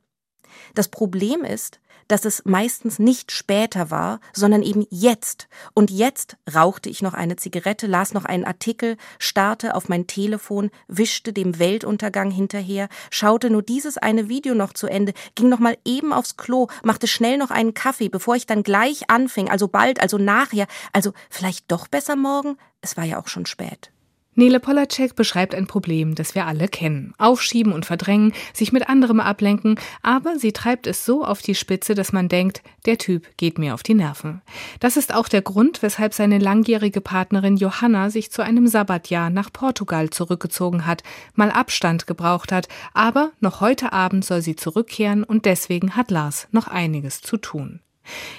Das 0.75 0.89
Problem 0.89 1.45
ist, 1.45 1.80
dass 2.11 2.25
es 2.25 2.45
meistens 2.45 2.99
nicht 2.99 3.31
später 3.31 3.91
war, 3.91 4.21
sondern 4.33 4.63
eben 4.63 4.87
jetzt. 4.91 5.49
Und 5.75 5.91
jetzt 5.91 6.37
rauchte 6.53 6.91
ich 6.91 7.03
noch 7.03 7.15
eine 7.15 7.37
Zigarette, 7.37 7.87
las 7.87 8.15
noch 8.15 8.25
einen 8.25 8.45
Artikel, 8.45 8.97
starrte 9.19 9.75
auf 9.75 9.89
mein 9.89 10.07
Telefon, 10.07 10.71
wischte 10.89 11.33
dem 11.33 11.59
Weltuntergang 11.59 12.31
hinterher, 12.31 12.89
schaute 13.11 13.51
nur 13.51 13.63
dieses 13.63 13.97
eine 13.97 14.29
Video 14.29 14.55
noch 14.55 14.73
zu 14.73 14.89
Ende, 14.89 15.13
ging 15.35 15.49
noch 15.49 15.61
mal 15.61 15.79
eben 15.85 16.13
aufs 16.13 16.37
Klo, 16.37 16.67
machte 16.83 17.07
schnell 17.07 17.39
noch 17.39 17.51
einen 17.51 17.75
Kaffee, 17.75 18.09
bevor 18.09 18.35
ich 18.35 18.47
dann 18.47 18.63
gleich 18.63 19.09
anfing, 19.09 19.49
also 19.49 19.69
bald, 19.69 20.01
also 20.01 20.19
nachher, 20.19 20.67
also 20.93 21.13
vielleicht 21.31 21.71
doch 21.71 21.87
besser 21.87 22.17
morgen? 22.17 22.57
Es 22.81 22.97
war 22.97 23.05
ja 23.05 23.21
auch 23.21 23.29
schon 23.29 23.47
spät. 23.47 23.93
Nele 24.37 24.61
Polacek 24.61 25.17
beschreibt 25.17 25.57
ein 25.57 25.67
Problem, 25.67 26.15
das 26.15 26.37
wir 26.37 26.47
alle 26.47 26.69
kennen. 26.69 27.13
Aufschieben 27.19 27.73
und 27.73 27.85
verdrängen, 27.85 28.33
sich 28.55 28.73
mit 28.73 28.89
anderem 28.89 29.19
ablenken, 29.19 29.75
aber 30.03 30.39
sie 30.39 30.53
treibt 30.53 30.87
es 30.87 31.05
so 31.05 31.25
auf 31.25 31.43
die 31.43 31.57
Spitze, 31.57 31.95
dass 31.95 32.13
man 32.13 32.29
denkt, 32.29 32.63
der 32.87 32.97
Typ 32.97 33.27
geht 33.37 33.59
mir 33.59 33.75
auf 33.75 33.83
die 33.83 33.95
Nerven. 33.95 34.41
Das 34.79 34.97
ist 34.97 35.13
auch 35.13 35.29
der 35.29 35.43
Grund, 35.43 35.83
weshalb 35.83 36.15
seine 36.15 36.39
langjährige 36.39 37.01
Partnerin 37.01 37.57
Johanna 37.57 38.09
sich 38.09 38.31
zu 38.31 38.43
einem 38.43 38.69
Sabbatjahr 38.69 39.31
nach 39.31 39.53
Portugal 39.53 40.11
zurückgezogen 40.11 40.87
hat, 40.87 41.03
mal 41.35 41.51
Abstand 41.51 42.07
gebraucht 42.07 42.53
hat, 42.53 42.69
aber 42.95 43.33
noch 43.41 43.61
heute 43.61 43.93
Abend 43.93 44.25
soll 44.25 44.43
sie 44.43 44.55
zurückkehren 44.55 45.25
und 45.25 45.45
deswegen 45.45 45.97
hat 45.97 46.13
Lars 46.13 46.47
noch 46.53 46.69
einiges 46.69 47.21
zu 47.21 47.37
tun. 47.37 47.81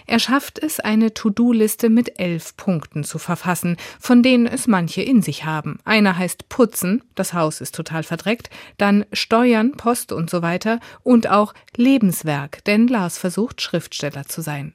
Er 0.08 0.20
schafft 0.20 0.60
es, 0.60 0.80
eine 0.80 1.14
To-Do-Liste 1.14 1.90
mit 1.90 2.20
elf 2.20 2.56
Punkten 2.58 3.04
zu 3.04 3.20
verfassen, 3.20 3.78
von 4.00 4.24
denen 4.24 4.48
es 4.48 4.68
manche 4.68 5.02
in 5.02 5.22
sich 5.22 5.46
haben. 5.46 5.80
Einer 5.86 6.18
heißt 6.18 6.50
Putzen, 6.50 7.04
das 7.16 7.34
Haus 7.34 7.62
ist 7.62 7.76
total 7.76 8.04
verdreckt, 8.04 8.50
dann 8.78 9.06
Steuern, 9.14 9.74
Post 9.74 10.12
und 10.12 10.30
so 10.30 10.42
weiter 10.42 10.80
und 11.04 11.30
auch 11.30 11.54
Lebenswerk, 11.76 12.64
denn 12.66 12.88
Lars 12.88 13.18
versucht, 13.18 13.62
Schriftsteller 13.62 14.26
zu 14.28 14.42
sein. 14.42 14.74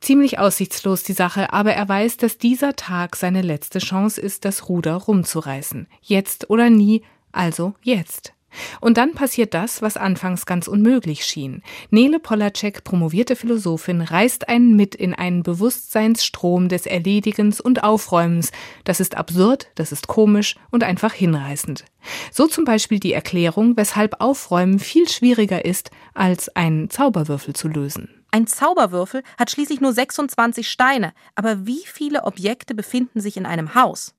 Ziemlich 0.00 0.38
aussichtslos 0.38 1.02
die 1.02 1.12
Sache, 1.12 1.52
aber 1.52 1.74
er 1.74 1.88
weiß, 1.88 2.16
dass 2.16 2.38
dieser 2.38 2.76
Tag 2.76 3.16
seine 3.16 3.42
letzte 3.42 3.78
Chance 3.78 4.20
ist, 4.20 4.44
das 4.44 4.68
Ruder 4.68 4.94
rumzureißen. 4.94 5.86
Jetzt 6.00 6.50
oder 6.50 6.70
nie, 6.70 7.02
also 7.32 7.74
jetzt. 7.82 8.32
Und 8.80 8.96
dann 8.96 9.12
passiert 9.12 9.54
das, 9.54 9.82
was 9.82 9.96
anfangs 9.96 10.46
ganz 10.46 10.68
unmöglich 10.68 11.24
schien. 11.24 11.62
Nele 11.90 12.18
Polacek, 12.18 12.84
promovierte 12.84 13.36
Philosophin, 13.36 14.00
reißt 14.00 14.48
einen 14.48 14.76
mit 14.76 14.94
in 14.94 15.14
einen 15.14 15.42
Bewusstseinsstrom 15.42 16.68
des 16.68 16.86
Erledigens 16.86 17.60
und 17.60 17.84
Aufräumens. 17.84 18.52
Das 18.84 19.00
ist 19.00 19.16
absurd, 19.16 19.68
das 19.74 19.92
ist 19.92 20.08
komisch 20.08 20.56
und 20.70 20.84
einfach 20.84 21.12
hinreißend. 21.12 21.84
So 22.32 22.46
zum 22.46 22.64
Beispiel 22.64 22.98
die 22.98 23.12
Erklärung, 23.12 23.76
weshalb 23.76 24.20
Aufräumen 24.20 24.78
viel 24.78 25.08
schwieriger 25.08 25.64
ist, 25.64 25.90
als 26.14 26.54
einen 26.56 26.90
Zauberwürfel 26.90 27.54
zu 27.54 27.68
lösen. 27.68 28.08
Ein 28.32 28.46
Zauberwürfel 28.46 29.22
hat 29.38 29.50
schließlich 29.50 29.80
nur 29.80 29.92
26 29.92 30.70
Steine, 30.70 31.12
aber 31.34 31.66
wie 31.66 31.82
viele 31.84 32.24
Objekte 32.24 32.74
befinden 32.74 33.20
sich 33.20 33.36
in 33.36 33.44
einem 33.44 33.74
Haus? 33.74 34.14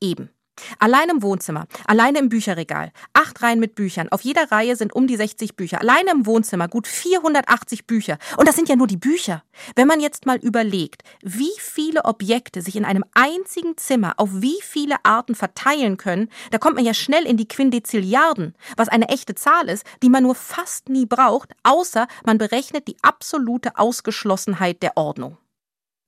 Eben. 0.00 0.30
Allein 0.78 1.08
im 1.08 1.22
Wohnzimmer, 1.22 1.66
alleine 1.86 2.18
im 2.18 2.28
Bücherregal, 2.28 2.92
acht 3.12 3.42
Reihen 3.42 3.60
mit 3.60 3.74
Büchern. 3.74 4.08
Auf 4.10 4.22
jeder 4.22 4.50
Reihe 4.50 4.76
sind 4.76 4.94
um 4.94 5.06
die 5.06 5.16
60 5.16 5.56
Bücher. 5.56 5.80
Alleine 5.80 6.10
im 6.12 6.26
Wohnzimmer 6.26 6.68
gut 6.68 6.86
480 6.86 7.86
Bücher. 7.86 8.18
Und 8.36 8.48
das 8.48 8.56
sind 8.56 8.68
ja 8.68 8.76
nur 8.76 8.86
die 8.86 8.96
Bücher. 8.96 9.42
Wenn 9.76 9.88
man 9.88 10.00
jetzt 10.00 10.26
mal 10.26 10.38
überlegt, 10.38 11.02
wie 11.22 11.52
viele 11.58 12.04
Objekte 12.04 12.62
sich 12.62 12.76
in 12.76 12.84
einem 12.84 13.04
einzigen 13.14 13.76
Zimmer 13.76 14.14
auf 14.16 14.30
wie 14.32 14.58
viele 14.62 14.96
Arten 15.04 15.34
verteilen 15.34 15.96
können, 15.96 16.28
da 16.50 16.58
kommt 16.58 16.76
man 16.76 16.84
ja 16.84 16.94
schnell 16.94 17.26
in 17.26 17.36
die 17.36 17.48
Quindezilliarden, 17.48 18.54
was 18.76 18.88
eine 18.88 19.08
echte 19.08 19.34
Zahl 19.34 19.68
ist, 19.68 19.84
die 20.02 20.10
man 20.10 20.22
nur 20.22 20.34
fast 20.34 20.88
nie 20.88 21.06
braucht, 21.06 21.52
außer 21.62 22.06
man 22.24 22.38
berechnet 22.38 22.88
die 22.88 22.96
absolute 23.02 23.78
Ausgeschlossenheit 23.78 24.82
der 24.82 24.96
Ordnung. 24.96 25.38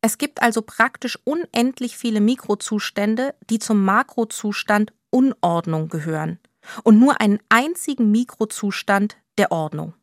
Es 0.04 0.18
gibt 0.18 0.42
also 0.42 0.62
praktisch 0.62 1.16
unendlich 1.24 1.96
viele 1.96 2.20
Mikrozustände, 2.20 3.34
die 3.48 3.60
zum 3.60 3.84
Makrozustand 3.84 4.92
Unordnung 5.10 5.88
gehören 5.88 6.40
und 6.82 6.98
nur 6.98 7.20
einen 7.20 7.38
einzigen 7.48 8.10
Mikrozustand 8.10 9.16
der 9.38 9.52
Ordnung. 9.52 9.94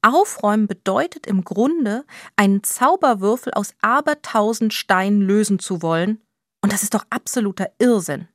Aufräumen 0.00 0.68
bedeutet 0.68 1.26
im 1.26 1.44
Grunde, 1.44 2.04
einen 2.36 2.62
Zauberwürfel 2.62 3.52
aus 3.54 3.74
abertausend 3.80 4.74
Steinen 4.74 5.22
lösen 5.22 5.58
zu 5.58 5.82
wollen, 5.82 6.20
und 6.60 6.72
das 6.72 6.84
ist 6.84 6.94
doch 6.94 7.04
absoluter 7.10 7.72
Irrsinn. 7.78 8.28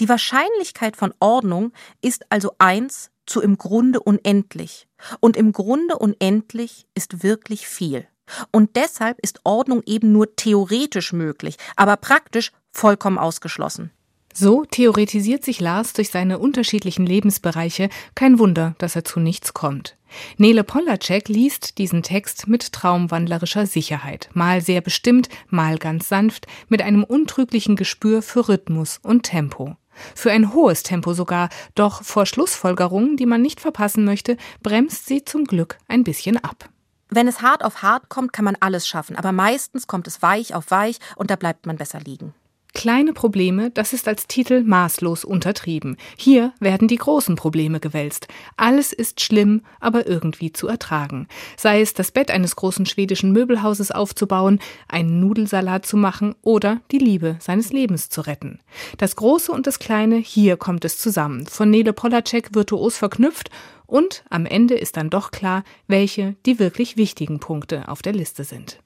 Die 0.00 0.08
Wahrscheinlichkeit 0.08 0.96
von 0.96 1.12
Ordnung 1.20 1.72
ist 2.00 2.24
also 2.30 2.52
eins 2.58 3.10
zu 3.26 3.42
im 3.42 3.58
Grunde 3.58 4.00
unendlich, 4.00 4.88
und 5.20 5.36
im 5.36 5.52
Grunde 5.52 5.98
unendlich 5.98 6.86
ist 6.94 7.22
wirklich 7.22 7.66
viel. 7.66 8.06
Und 8.50 8.76
deshalb 8.76 9.18
ist 9.20 9.40
Ordnung 9.44 9.82
eben 9.86 10.12
nur 10.12 10.34
theoretisch 10.36 11.12
möglich, 11.12 11.56
aber 11.76 11.96
praktisch 11.96 12.52
vollkommen 12.72 13.18
ausgeschlossen. 13.18 13.90
So 14.38 14.66
theoretisiert 14.66 15.42
sich 15.44 15.60
Lars 15.60 15.94
durch 15.94 16.10
seine 16.10 16.38
unterschiedlichen 16.38 17.06
Lebensbereiche, 17.06 17.88
kein 18.14 18.38
Wunder, 18.38 18.74
dass 18.76 18.94
er 18.94 19.02
zu 19.02 19.18
nichts 19.18 19.54
kommt. 19.54 19.96
Nele 20.36 20.62
Polacek 20.62 21.30
liest 21.30 21.78
diesen 21.78 22.02
Text 22.02 22.46
mit 22.46 22.72
traumwandlerischer 22.72 23.64
Sicherheit, 23.64 24.28
mal 24.34 24.60
sehr 24.60 24.82
bestimmt, 24.82 25.30
mal 25.48 25.78
ganz 25.78 26.10
sanft, 26.10 26.46
mit 26.68 26.82
einem 26.82 27.02
untrüglichen 27.02 27.76
Gespür 27.76 28.20
für 28.20 28.50
Rhythmus 28.50 29.00
und 29.02 29.22
Tempo. 29.22 29.76
Für 30.14 30.30
ein 30.32 30.52
hohes 30.52 30.82
Tempo 30.82 31.14
sogar, 31.14 31.48
doch 31.74 32.02
vor 32.02 32.26
Schlussfolgerungen, 32.26 33.16
die 33.16 33.24
man 33.24 33.40
nicht 33.40 33.62
verpassen 33.62 34.04
möchte, 34.04 34.36
bremst 34.62 35.06
sie 35.06 35.24
zum 35.24 35.44
Glück 35.44 35.78
ein 35.88 36.04
bisschen 36.04 36.36
ab. 36.36 36.68
Wenn 37.16 37.28
es 37.28 37.40
hart 37.40 37.64
auf 37.64 37.80
hart 37.80 38.10
kommt, 38.10 38.34
kann 38.34 38.44
man 38.44 38.58
alles 38.60 38.86
schaffen, 38.86 39.16
aber 39.16 39.32
meistens 39.32 39.86
kommt 39.86 40.06
es 40.06 40.20
weich 40.20 40.54
auf 40.54 40.70
weich 40.70 40.98
und 41.16 41.30
da 41.30 41.36
bleibt 41.36 41.64
man 41.64 41.78
besser 41.78 41.98
liegen. 41.98 42.34
Kleine 42.74 43.14
Probleme, 43.14 43.70
das 43.70 43.94
ist 43.94 44.06
als 44.06 44.26
Titel 44.26 44.62
maßlos 44.62 45.24
untertrieben. 45.24 45.96
Hier 46.18 46.52
werden 46.60 46.88
die 46.88 46.98
großen 46.98 47.34
Probleme 47.34 47.80
gewälzt. 47.80 48.28
Alles 48.58 48.92
ist 48.92 49.22
schlimm, 49.22 49.62
aber 49.80 50.06
irgendwie 50.06 50.52
zu 50.52 50.68
ertragen. 50.68 51.26
Sei 51.56 51.80
es 51.80 51.94
das 51.94 52.12
Bett 52.12 52.30
eines 52.30 52.54
großen 52.54 52.84
schwedischen 52.84 53.32
Möbelhauses 53.32 53.92
aufzubauen, 53.92 54.60
einen 54.86 55.18
Nudelsalat 55.18 55.86
zu 55.86 55.96
machen 55.96 56.34
oder 56.42 56.82
die 56.92 56.98
Liebe 56.98 57.36
seines 57.40 57.72
Lebens 57.72 58.10
zu 58.10 58.20
retten. 58.20 58.60
Das 58.98 59.16
Große 59.16 59.50
und 59.50 59.66
das 59.66 59.78
Kleine, 59.78 60.16
hier 60.16 60.58
kommt 60.58 60.84
es 60.84 60.98
zusammen. 60.98 61.46
Von 61.46 61.70
Nele 61.70 61.94
Polacek 61.94 62.54
virtuos 62.54 62.98
verknüpft 62.98 63.48
und 63.86 64.24
am 64.30 64.46
Ende 64.46 64.74
ist 64.74 64.96
dann 64.96 65.10
doch 65.10 65.30
klar, 65.30 65.64
welche 65.86 66.36
die 66.46 66.58
wirklich 66.58 66.96
wichtigen 66.96 67.40
Punkte 67.40 67.88
auf 67.88 68.02
der 68.02 68.12
Liste 68.12 68.44
sind. 68.44 68.78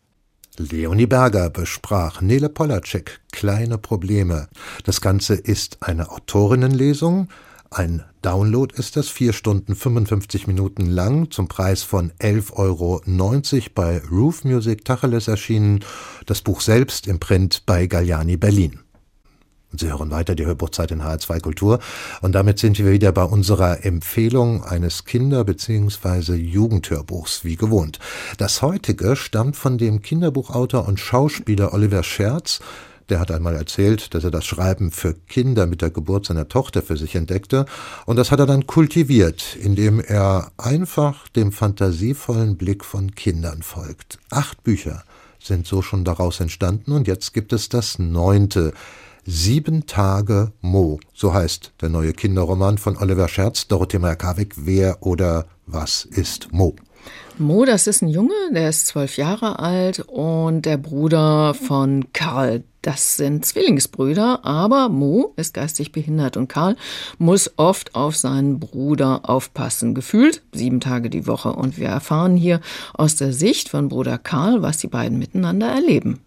Leonie 0.56 1.06
Berger 1.06 1.48
besprach 1.48 2.20
Nele 2.20 2.48
Polacek 2.48 3.20
Kleine 3.32 3.78
Probleme. 3.78 4.48
Das 4.84 5.00
Ganze 5.00 5.34
ist 5.34 5.78
eine 5.80 6.10
Autorinnenlesung. 6.10 7.28
Ein 7.70 8.04
Download 8.20 8.74
ist 8.76 8.96
das, 8.96 9.08
vier 9.08 9.32
Stunden 9.32 9.74
55 9.76 10.48
Minuten 10.48 10.86
lang, 10.86 11.30
zum 11.30 11.46
Preis 11.46 11.82
von 11.82 12.10
11,90 12.18 12.52
Euro 12.56 13.00
bei 13.74 14.02
Roof 14.10 14.44
Music 14.44 14.84
Tacheles 14.84 15.28
erschienen. 15.28 15.84
Das 16.26 16.42
Buch 16.42 16.60
selbst 16.60 17.06
im 17.06 17.20
Print 17.20 17.62
bei 17.64 17.86
Galliani 17.86 18.36
Berlin. 18.36 18.80
Sie 19.72 19.88
hören 19.88 20.10
weiter 20.10 20.34
die 20.34 20.46
Hörbuchzeit 20.46 20.90
in 20.90 21.02
HR2 21.02 21.40
Kultur. 21.40 21.78
Und 22.22 22.32
damit 22.32 22.58
sind 22.58 22.78
wir 22.78 22.90
wieder 22.90 23.12
bei 23.12 23.22
unserer 23.22 23.84
Empfehlung 23.84 24.64
eines 24.64 25.04
Kinder- 25.04 25.44
bzw. 25.44 26.34
Jugendhörbuchs, 26.34 27.44
wie 27.44 27.56
gewohnt. 27.56 28.00
Das 28.36 28.62
heutige 28.62 29.14
stammt 29.14 29.56
von 29.56 29.78
dem 29.78 30.02
Kinderbuchautor 30.02 30.88
und 30.88 30.98
Schauspieler 30.98 31.72
Oliver 31.72 32.02
Scherz. 32.02 32.60
Der 33.10 33.20
hat 33.20 33.30
einmal 33.30 33.54
erzählt, 33.54 34.14
dass 34.14 34.24
er 34.24 34.30
das 34.30 34.44
Schreiben 34.44 34.90
für 34.90 35.14
Kinder 35.14 35.66
mit 35.66 35.82
der 35.82 35.90
Geburt 35.90 36.26
seiner 36.26 36.48
Tochter 36.48 36.82
für 36.82 36.96
sich 36.96 37.14
entdeckte. 37.14 37.66
Und 38.06 38.16
das 38.16 38.30
hat 38.30 38.38
er 38.40 38.46
dann 38.46 38.66
kultiviert, 38.66 39.56
indem 39.60 40.00
er 40.00 40.50
einfach 40.56 41.28
dem 41.28 41.52
fantasievollen 41.52 42.56
Blick 42.56 42.84
von 42.84 43.14
Kindern 43.14 43.62
folgt. 43.62 44.18
Acht 44.30 44.62
Bücher 44.62 45.04
sind 45.42 45.66
so 45.66 45.82
schon 45.82 46.04
daraus 46.04 46.38
entstanden 46.40 46.92
und 46.92 47.08
jetzt 47.08 47.34
gibt 47.34 47.52
es 47.52 47.68
das 47.68 47.98
neunte. 47.98 48.72
Sieben 49.26 49.86
Tage 49.86 50.52
Mo, 50.62 50.98
so 51.12 51.34
heißt 51.34 51.72
der 51.82 51.90
neue 51.90 52.12
Kinderroman 52.12 52.78
von 52.78 52.96
Oliver 52.96 53.28
Scherz, 53.28 53.68
Dorothee 53.68 53.98
Merkavik, 53.98 54.54
Wer 54.56 55.02
oder 55.02 55.46
was 55.66 56.06
ist 56.06 56.52
Mo? 56.52 56.74
Mo, 57.38 57.64
das 57.64 57.86
ist 57.86 58.02
ein 58.02 58.08
Junge, 58.08 58.34
der 58.52 58.68
ist 58.68 58.86
zwölf 58.86 59.16
Jahre 59.16 59.58
alt 59.58 60.00
und 60.00 60.62
der 60.66 60.76
Bruder 60.76 61.54
von 61.54 62.12
Karl. 62.12 62.64
Das 62.82 63.16
sind 63.16 63.44
Zwillingsbrüder, 63.44 64.44
aber 64.44 64.88
Mo 64.88 65.32
ist 65.36 65.52
geistig 65.54 65.92
behindert 65.92 66.36
und 66.36 66.48
Karl 66.48 66.76
muss 67.18 67.50
oft 67.56 67.94
auf 67.94 68.16
seinen 68.16 68.58
Bruder 68.58 69.28
aufpassen. 69.28 69.94
Gefühlt 69.94 70.42
sieben 70.52 70.80
Tage 70.80 71.10
die 71.10 71.26
Woche. 71.26 71.52
Und 71.52 71.78
wir 71.78 71.88
erfahren 71.88 72.36
hier 72.36 72.60
aus 72.94 73.16
der 73.16 73.32
Sicht 73.34 73.68
von 73.68 73.88
Bruder 73.88 74.16
Karl, 74.16 74.62
was 74.62 74.78
die 74.78 74.88
beiden 74.88 75.18
miteinander 75.18 75.68
erleben. 75.68 76.20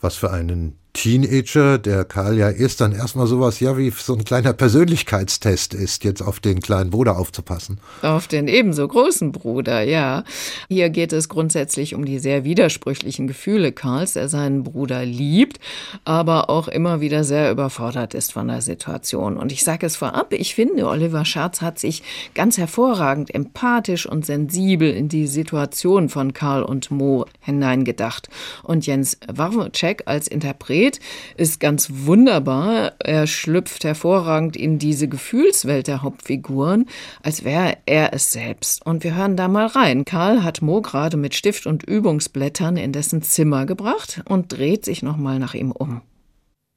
Was 0.00 0.14
für 0.16 0.30
einen 0.30 0.76
Teenager, 1.00 1.78
der 1.78 2.04
Karl 2.04 2.36
ja 2.38 2.48
ist, 2.48 2.80
dann 2.80 2.90
erstmal 2.90 3.28
sowas, 3.28 3.60
ja, 3.60 3.78
wie 3.78 3.90
so 3.90 4.14
ein 4.14 4.24
kleiner 4.24 4.52
Persönlichkeitstest 4.52 5.72
ist, 5.72 6.02
jetzt 6.02 6.20
auf 6.20 6.40
den 6.40 6.58
kleinen 6.58 6.90
Bruder 6.90 7.16
aufzupassen. 7.18 7.78
Auf 8.02 8.26
den 8.26 8.48
ebenso 8.48 8.88
großen 8.88 9.30
Bruder, 9.30 9.82
ja. 9.82 10.24
Hier 10.68 10.90
geht 10.90 11.12
es 11.12 11.28
grundsätzlich 11.28 11.94
um 11.94 12.04
die 12.04 12.18
sehr 12.18 12.42
widersprüchlichen 12.42 13.28
Gefühle 13.28 13.70
Karls, 13.70 14.14
der 14.14 14.28
seinen 14.28 14.64
Bruder 14.64 15.04
liebt, 15.04 15.60
aber 16.04 16.50
auch 16.50 16.66
immer 16.66 17.00
wieder 17.00 17.22
sehr 17.22 17.52
überfordert 17.52 18.14
ist 18.14 18.32
von 18.32 18.48
der 18.48 18.60
Situation. 18.60 19.36
Und 19.36 19.52
ich 19.52 19.62
sage 19.62 19.86
es 19.86 19.94
vorab, 19.94 20.32
ich 20.32 20.56
finde, 20.56 20.88
Oliver 20.88 21.24
Schatz 21.24 21.62
hat 21.62 21.78
sich 21.78 22.02
ganz 22.34 22.58
hervorragend 22.58 23.32
empathisch 23.32 24.04
und 24.04 24.26
sensibel 24.26 24.90
in 24.90 25.08
die 25.08 25.28
Situation 25.28 26.08
von 26.08 26.32
Karl 26.32 26.64
und 26.64 26.90
Mo 26.90 27.24
hineingedacht. 27.38 28.28
Und 28.64 28.84
Jens 28.84 29.16
Warwczek 29.32 30.02
als 30.06 30.26
Interpret 30.26 30.87
Poet 30.88 31.00
ist 31.36 31.60
ganz 31.60 31.88
wunderbar. 31.90 32.94
Er 32.98 33.26
schlüpft 33.26 33.84
hervorragend 33.84 34.56
in 34.56 34.78
diese 34.78 35.08
Gefühlswelt 35.08 35.86
der 35.86 36.02
Hauptfiguren, 36.02 36.86
als 37.22 37.44
wäre 37.44 37.76
er 37.86 38.12
es 38.12 38.32
selbst. 38.32 38.84
Und 38.86 39.04
wir 39.04 39.14
hören 39.14 39.36
da 39.36 39.48
mal 39.48 39.66
rein. 39.66 40.04
Karl 40.04 40.42
hat 40.42 40.62
Mo 40.62 40.80
gerade 40.80 41.16
mit 41.16 41.34
Stift 41.34 41.66
und 41.66 41.82
Übungsblättern 41.82 42.76
in 42.76 42.92
dessen 42.92 43.22
Zimmer 43.22 43.66
gebracht 43.66 44.22
und 44.26 44.52
dreht 44.52 44.84
sich 44.84 45.02
nochmal 45.02 45.38
nach 45.38 45.54
ihm 45.54 45.72
um. 45.72 46.02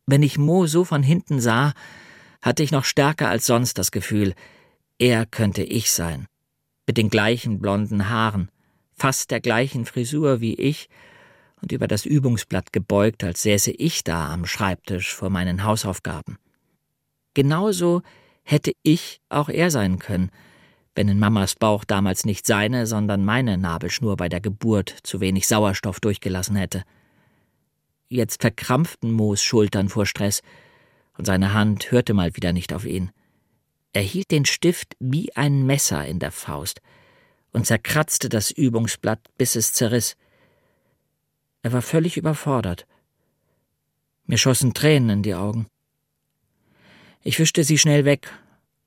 Wenn 0.05 0.23
ich 0.23 0.37
Mo 0.37 0.67
so 0.67 0.83
von 0.83 1.03
hinten 1.03 1.39
sah, 1.39 1.73
hatte 2.41 2.63
ich 2.63 2.71
noch 2.71 2.85
stärker 2.85 3.29
als 3.29 3.45
sonst 3.45 3.77
das 3.77 3.91
Gefühl, 3.91 4.33
er 4.97 5.25
könnte 5.25 5.63
ich 5.63 5.91
sein. 5.91 6.27
Mit 6.87 6.97
den 6.97 7.09
gleichen 7.09 7.59
blonden 7.59 8.09
Haaren, 8.09 8.49
fast 8.93 9.31
der 9.31 9.39
gleichen 9.39 9.85
Frisur 9.85 10.41
wie 10.41 10.55
ich 10.55 10.89
und 11.61 11.71
über 11.71 11.87
das 11.87 12.05
Übungsblatt 12.05 12.73
gebeugt, 12.73 13.23
als 13.23 13.41
säße 13.43 13.71
ich 13.71 14.03
da 14.03 14.31
am 14.31 14.45
Schreibtisch 14.45 15.13
vor 15.13 15.29
meinen 15.29 15.63
Hausaufgaben. 15.63 16.37
Genauso 17.33 18.01
hätte 18.43 18.73
ich 18.83 19.21
auch 19.29 19.49
er 19.49 19.71
sein 19.71 19.99
können, 19.99 20.31
wenn 20.95 21.07
in 21.07 21.19
Mamas 21.19 21.55
Bauch 21.55 21.85
damals 21.85 22.25
nicht 22.25 22.45
seine, 22.45 22.85
sondern 22.85 23.23
meine 23.23 23.57
Nabelschnur 23.57 24.17
bei 24.17 24.27
der 24.27 24.41
Geburt 24.41 24.95
zu 25.03 25.21
wenig 25.21 25.47
Sauerstoff 25.47 25.99
durchgelassen 25.99 26.55
hätte. 26.55 26.83
Jetzt 28.09 28.41
verkrampften 28.41 29.11
Moos 29.11 29.41
Schultern 29.41 29.87
vor 29.87 30.05
Stress, 30.05 30.41
und 31.17 31.25
seine 31.25 31.53
Hand 31.53 31.91
hörte 31.91 32.13
mal 32.13 32.35
wieder 32.35 32.51
nicht 32.53 32.73
auf 32.73 32.85
ihn. 32.85 33.11
Er 33.93 34.01
hielt 34.01 34.31
den 34.31 34.45
Stift 34.45 34.95
wie 34.99 35.35
ein 35.35 35.65
Messer 35.65 36.05
in 36.05 36.19
der 36.19 36.31
Faust 36.31 36.81
und 37.51 37.65
zerkratzte 37.65 38.29
das 38.29 38.51
Übungsblatt, 38.51 39.19
bis 39.37 39.55
es 39.55 39.73
zerriss. 39.73 40.15
Er 41.61 41.73
war 41.73 41.81
völlig 41.81 42.17
überfordert. 42.17 42.87
Mir 44.25 44.37
schossen 44.37 44.73
Tränen 44.73 45.09
in 45.09 45.23
die 45.23 45.35
Augen. 45.35 45.67
Ich 47.23 47.37
wischte 47.39 47.63
sie 47.63 47.77
schnell 47.77 48.05
weg 48.05 48.31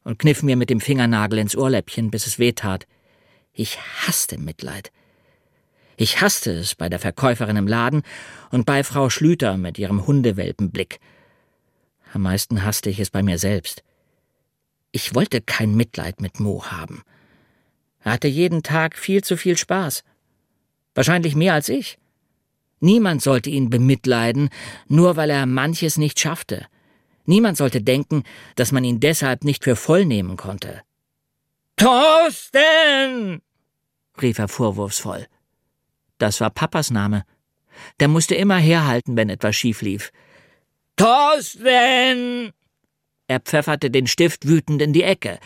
und 0.03 0.19
kniff 0.19 0.43
mir 0.43 0.57
mit 0.57 0.71
dem 0.71 0.81
Fingernagel 0.81 1.39
ins 1.39 1.57
Ohrläppchen, 1.57 2.11
bis 2.11 2.27
es 2.27 2.39
wehtat. 2.39 2.87
Ich 3.53 3.79
hasste 3.79 4.39
Mitleid. 4.39 4.91
Ich 5.97 6.21
hasste 6.21 6.51
es 6.53 6.75
bei 6.75 6.89
der 6.89 6.99
Verkäuferin 6.99 7.57
im 7.57 7.69
Laden 7.69 8.03
und 8.51 8.67
bei 8.67 8.83
Frau 8.83 9.11
Schlüter 9.11 9.57
mit 9.57 9.79
ihrem 9.79 10.07
Hundewelpenblick. 10.07 10.99
Am 12.13 12.23
meisten 12.23 12.65
hasste 12.65 12.91
ich 12.91 12.99
es 12.99 13.11
bei 13.11 13.23
mir 13.23 13.39
selbst. 13.39 13.85
Ich 14.91 15.15
wollte 15.15 15.41
kein 15.41 15.75
Mitleid 15.75 16.21
mit 16.21 16.41
Mo 16.41 16.65
haben. 16.67 17.03
Er 18.01 18.13
hatte 18.13 18.29
jeden 18.29 18.63
Tag 18.63 18.99
viel 18.99 19.23
zu 19.23 19.37
viel 19.37 19.57
Spaß. 19.57 20.03
Wahrscheinlich 20.95 21.35
mehr 21.35 21.55
als 21.55 21.69
ich. 21.69 21.99
Niemand 22.85 23.23
sollte 23.23 23.49
ihn 23.49 23.71
bemitleiden, 23.71 24.51
nur 24.89 25.17
weil 25.17 25.31
er 25.31 25.47
manches 25.47 25.97
nicht 25.97 26.21
schaffte. 26.21 26.67
Niemand 27.25 27.57
sollte 27.57 27.81
denken, 27.81 28.25
dass 28.57 28.73
man 28.73 28.85
ihn 28.85 29.01
deshalb 29.01 29.43
nicht 29.43 29.65
für 29.65 29.75
voll 29.75 30.05
nehmen 30.05 30.37
konnte. 30.37 30.83
Thorsten! 31.77 33.41
rief 34.21 34.39
er 34.39 34.49
vorwurfsvoll. 34.49 35.27
Das 36.19 36.43
war 36.43 36.51
Papas 36.51 36.91
Name. 36.91 37.25
Der 38.01 38.09
musste 38.09 38.35
immer 38.35 38.59
herhalten, 38.59 39.17
wenn 39.17 39.31
etwas 39.31 39.57
schief 39.57 39.81
lief. 39.81 40.13
Thorsten! 40.97 42.53
Er 43.29 43.41
pfefferte 43.41 43.91
den 43.91 44.07
Stift 44.07 44.47
wütend 44.47 44.83
in 44.83 44.93
die 44.93 45.05
Ecke. 45.05 45.39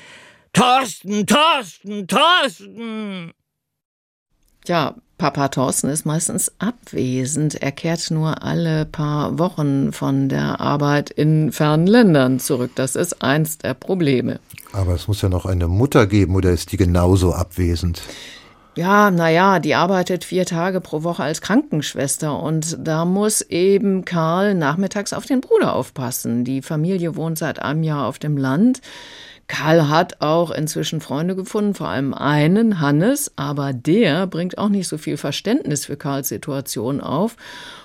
Thorsten, 0.53 1.25
Thorsten, 1.25 2.09
Thorsten! 2.09 3.33
Ja, 4.69 4.95
Papa 5.17 5.49
Thorsten 5.49 5.89
ist 5.89 6.05
meistens 6.05 6.53
abwesend. 6.59 7.55
Er 7.55 7.73
kehrt 7.73 8.11
nur 8.11 8.43
alle 8.43 8.85
paar 8.85 9.39
Wochen 9.39 9.95
von 9.95 10.29
der 10.29 10.61
Arbeit 10.61 11.09
in 11.09 11.53
fernen 11.53 11.87
Ländern 11.87 12.39
zurück. 12.39 12.73
Das 12.75 12.95
ist 12.95 13.23
eins 13.23 13.57
der 13.57 13.73
Probleme. 13.73 14.41
Aber 14.75 14.93
es 14.95 15.09
muss 15.09 15.23
ja 15.23 15.31
noch 15.31 15.47
eine 15.47 15.69
Mutter 15.69 16.07
geben, 16.07 16.37
oder 16.37 16.51
ist 16.51 16.71
die 16.71 16.77
genauso 16.77 17.33
abwesend? 17.33 18.03
Ja, 18.77 19.11
naja, 19.11 19.59
die 19.59 19.75
arbeitet 19.75 20.23
vier 20.23 20.45
Tage 20.45 20.83
pro 20.83 21.03
Woche 21.03 21.23
als 21.23 21.41
Krankenschwester 21.41 22.39
und 22.39 22.77
da 22.79 23.07
muss 23.07 23.41
eben 23.41 24.05
Karl 24.05 24.55
nachmittags 24.55 25.15
auf 25.15 25.25
den 25.25 25.41
Bruder 25.41 25.75
aufpassen. 25.75 26.45
Die 26.45 26.61
Familie 26.61 27.17
wohnt 27.17 27.39
seit 27.39 27.61
einem 27.61 27.83
Jahr 27.83 28.07
auf 28.07 28.19
dem 28.19 28.37
Land. 28.37 28.83
Karl 29.49 29.89
hat 29.89 30.21
auch 30.21 30.51
inzwischen 30.51 31.01
Freunde 31.01 31.35
gefunden, 31.35 31.75
vor 31.75 31.89
allem 31.89 32.13
einen, 32.13 32.81
Hannes, 32.81 33.33
aber 33.37 33.73
der 33.73 34.27
bringt 34.27 34.59
auch 34.59 34.69
nicht 34.69 34.87
so 34.87 34.99
viel 34.99 35.17
Verständnis 35.17 35.87
für 35.87 35.97
Karls 35.97 36.29
Situation 36.29 37.01
auf. 37.01 37.37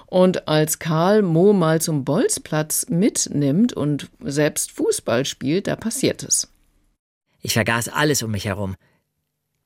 Und 0.06 0.48
als 0.48 0.78
Karl 0.78 1.24
Mo 1.24 1.54
mal 1.54 1.82
zum 1.82 2.04
Bolzplatz 2.04 2.88
mitnimmt 2.90 3.74
und 3.74 4.10
selbst 4.20 4.72
Fußball 4.72 5.26
spielt, 5.26 5.68
da 5.68 5.76
passiert 5.76 6.22
es. 6.22 6.52
Ich 7.42 7.54
vergaß 7.54 7.90
alles 7.90 8.22
um 8.22 8.32
mich 8.32 8.46
herum. 8.46 8.76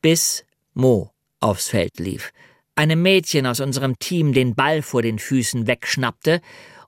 Bis 0.01 0.45
Mo 0.73 1.11
aufs 1.39 1.67
Feld 1.67 1.99
lief, 1.99 2.31
einem 2.75 3.01
Mädchen 3.01 3.45
aus 3.47 3.59
unserem 3.59 3.97
Team 3.99 4.33
den 4.33 4.55
Ball 4.55 4.83
vor 4.83 5.01
den 5.01 5.19
Füßen 5.19 5.67
wegschnappte 5.67 6.41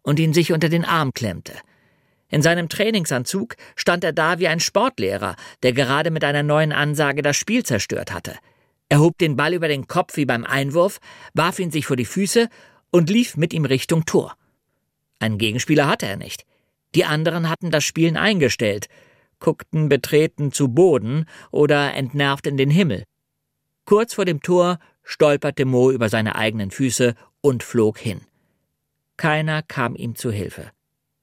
und 0.04 0.20
ihn 0.20 0.34
sich 0.34 0.54
unter 0.54 0.70
den 0.70 0.86
Arm 0.86 1.14
klemmte. 1.14 1.54
In 2.30 2.42
seinem 2.42 2.70
Trainingsanzug 2.70 3.56
stand 3.76 4.04
er 4.04 4.14
da 4.14 4.40
wie 4.40 4.48
ein 4.48 4.60
Sportlehrer, 4.60 5.36
der 5.64 5.74
gerade 5.74 6.12
mit 6.12 6.24
einer 6.24 6.44
neuen 6.44 6.72
Ansage 6.72 7.22
das 7.22 7.36
Spiel 7.36 7.66
zerstört 7.66 8.14
hatte. 8.14 8.36
Er 8.88 9.00
hob 9.00 9.18
den 9.18 9.36
Ball 9.36 9.54
über 9.54 9.68
den 9.68 9.88
Kopf 9.88 10.16
wie 10.16 10.26
beim 10.26 10.46
Einwurf, 10.46 11.00
warf 11.34 11.60
ihn 11.60 11.72
sich 11.72 11.86
vor 11.86 11.96
die 11.96 12.06
Füße 12.06 12.50
und 12.92 13.10
lief 13.10 13.38
mit 13.38 13.54
ihm 13.54 13.66
Richtung 13.66 14.06
Tor. 14.06 14.36
Einen 15.20 15.38
Gegenspieler 15.38 15.88
hatte 15.88 16.06
er 16.06 16.18
nicht. 16.18 16.46
Die 16.96 17.06
anderen 17.06 17.50
hatten 17.50 17.72
das 17.72 17.84
Spielen 17.84 18.18
eingestellt, 18.18 18.88
guckten 19.40 19.90
betreten 19.90 20.52
zu 20.52 20.70
Boden 20.70 21.26
oder 21.52 21.94
entnervt 21.94 22.48
in 22.48 22.58
den 22.58 22.70
Himmel. 22.70 23.04
Kurz 23.86 24.14
vor 24.14 24.26
dem 24.26 24.42
Tor 24.42 24.80
stolperte 25.04 25.66
Mo 25.66 25.92
über 25.92 26.10
seine 26.10 26.36
eigenen 26.36 26.72
Füße 26.72 27.16
und 27.42 27.64
flog 27.64 27.98
hin. 27.98 28.22
Keiner 29.18 29.62
kam 29.64 29.96
ihm 29.96 30.16
zu 30.16 30.32
Hilfe. 30.32 30.72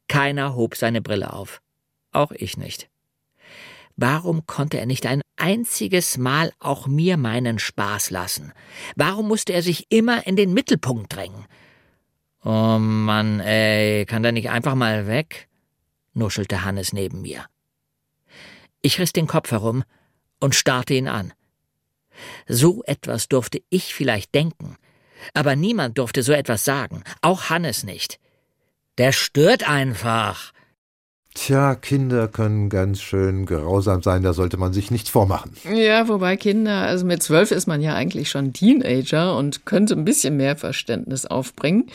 Keiner 0.09 0.55
hob 0.55 0.77
seine 0.77 1.03
Brille 1.03 1.33
auf. 1.33 1.61
Auch 2.13 2.33
ich 2.33 2.57
nicht. 2.57 2.89
Warum 3.97 4.47
konnte 4.47 4.79
er 4.79 4.87
nicht 4.87 5.07
ein 5.07 5.23
einziges 5.37 6.19
Mal 6.19 6.53
auch 6.59 6.87
mir 6.87 7.17
meinen 7.17 7.59
Spaß 7.59 8.11
lassen? 8.11 8.53
Warum 8.95 9.27
musste 9.29 9.55
er 9.55 9.63
sich 9.63 9.87
immer 9.91 10.27
in 10.27 10.37
den 10.37 10.53
Mittelpunkt 10.53 11.15
drängen? 11.15 11.47
Oh 12.45 12.79
Mann, 12.79 13.41
ey, 13.41 14.05
kann 14.07 14.23
der 14.23 14.33
nicht 14.33 14.51
einfach 14.51 14.75
mal 14.75 15.07
weg? 15.07 15.49
nuschelte 16.13 16.65
Hannes 16.65 16.93
neben 16.93 17.23
mir. 17.23 17.47
Ich 18.83 18.99
riss 18.99 19.13
den 19.13 19.27
Kopf 19.27 19.51
herum 19.51 19.85
und 20.41 20.55
starrte 20.55 20.95
ihn 20.95 21.09
an. 21.09 21.33
So 22.47 22.83
etwas 22.85 23.29
durfte 23.29 23.63
ich 23.69 23.95
vielleicht 23.95 24.35
denken, 24.35 24.77
aber 25.35 25.57
niemand 25.57 25.99
durfte 25.99 26.23
so 26.23 26.33
etwas 26.33 26.65
sagen, 26.65 27.03
auch 27.21 27.51
Hannes 27.51 27.85
nicht. 27.85 28.19
Der 28.99 29.13
stört 29.13 29.69
einfach. 29.69 30.53
Tja, 31.35 31.75
Kinder 31.75 32.29
können 32.29 32.71
ganz 32.71 33.03
schön 33.03 33.45
grausam 33.45 34.03
sein, 34.03 34.23
da 34.23 34.33
sollte 34.33 34.57
man 34.57 34.73
sich 34.73 34.91
nichts 34.91 35.11
vormachen. 35.11 35.53
Ja, 35.71 36.09
wobei 36.09 36.39
Kinder, 36.39 36.79
also 36.79 37.05
mit 37.05 37.23
zwölf 37.23 37.51
ist 37.51 37.67
man 37.67 37.83
ja 37.83 37.95
eigentlich 37.95 38.31
schon 38.31 38.55
Teenager 38.55 39.37
und 39.37 39.67
könnte 39.67 39.95
ein 39.95 40.07
bisschen 40.07 40.39
mehr 40.39 40.57
Verständnis 40.57 41.27
aufbringen. 41.27 41.91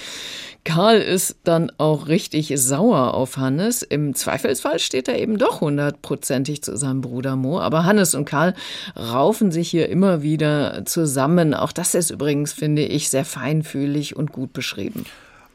Karl 0.64 1.00
ist 1.00 1.38
dann 1.44 1.72
auch 1.80 2.08
richtig 2.08 2.54
sauer 2.56 3.16
auf 3.16 3.38
Hannes. 3.38 3.82
Im 3.82 4.14
Zweifelsfall 4.14 4.78
steht 4.78 5.08
er 5.08 5.18
eben 5.18 5.40
doch 5.40 5.62
hundertprozentig 5.62 6.62
zu 6.62 6.78
seinem 6.78 7.02
Bruder 7.02 7.36
Mo. 7.36 7.60
Aber 7.60 7.84
Hannes 7.84 8.14
und 8.14 8.26
Karl 8.26 8.54
raufen 8.96 9.52
sich 9.52 9.72
hier 9.72 9.90
immer 9.90 10.22
wieder 10.22 10.86
zusammen. 10.86 11.56
Auch 11.56 11.72
das 11.72 11.96
ist 11.96 12.12
übrigens, 12.12 12.54
finde 12.54 12.84
ich, 12.84 13.10
sehr 13.10 13.26
feinfühlig 13.26 14.16
und 14.16 14.32
gut 14.32 14.54
beschrieben. 14.54 15.08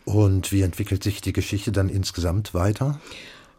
Und 0.07 0.53
wie 0.53 0.63
entwickelt 0.63 1.03
sich 1.03 1.21
die 1.21 1.33
Geschichte 1.33 1.73
dann 1.73 1.89
insgesamt 1.89 2.55
weiter? 2.55 3.01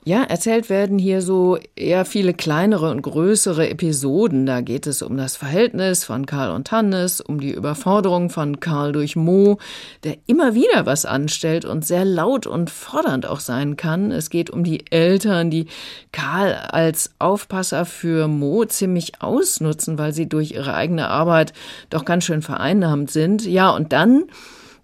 Ja, 0.05 0.23
erzählt 0.23 0.69
werden 0.69 0.97
hier 0.97 1.21
so 1.21 1.57
eher 1.75 2.05
viele 2.05 2.33
kleinere 2.33 2.89
und 2.89 3.01
größere 3.01 3.69
Episoden. 3.69 4.45
Da 4.45 4.61
geht 4.61 4.87
es 4.87 5.01
um 5.01 5.17
das 5.17 5.35
Verhältnis 5.35 6.05
von 6.05 6.25
Karl 6.25 6.51
und 6.51 6.71
Hannes, 6.71 7.19
um 7.19 7.41
die 7.41 7.51
Überforderung 7.51 8.29
von 8.29 8.61
Karl 8.61 8.93
durch 8.93 9.17
Mo, 9.17 9.57
der 10.05 10.15
immer 10.25 10.55
wieder 10.55 10.85
was 10.85 11.05
anstellt 11.05 11.65
und 11.65 11.85
sehr 11.85 12.05
laut 12.05 12.47
und 12.47 12.69
fordernd 12.69 13.25
auch 13.25 13.41
sein 13.41 13.75
kann. 13.75 14.11
Es 14.11 14.29
geht 14.29 14.49
um 14.49 14.63
die 14.63 14.89
Eltern, 14.89 15.51
die 15.51 15.65
Karl 16.13 16.53
als 16.53 17.11
Aufpasser 17.19 17.83
für 17.83 18.29
Mo 18.29 18.63
ziemlich 18.63 19.21
ausnutzen, 19.21 19.97
weil 19.97 20.13
sie 20.13 20.29
durch 20.29 20.51
ihre 20.51 20.73
eigene 20.73 21.09
Arbeit 21.09 21.51
doch 21.89 22.05
ganz 22.05 22.23
schön 22.23 22.41
vereinnahmt 22.41 23.11
sind. 23.11 23.45
Ja, 23.45 23.71
und 23.71 23.91
dann 23.91 24.23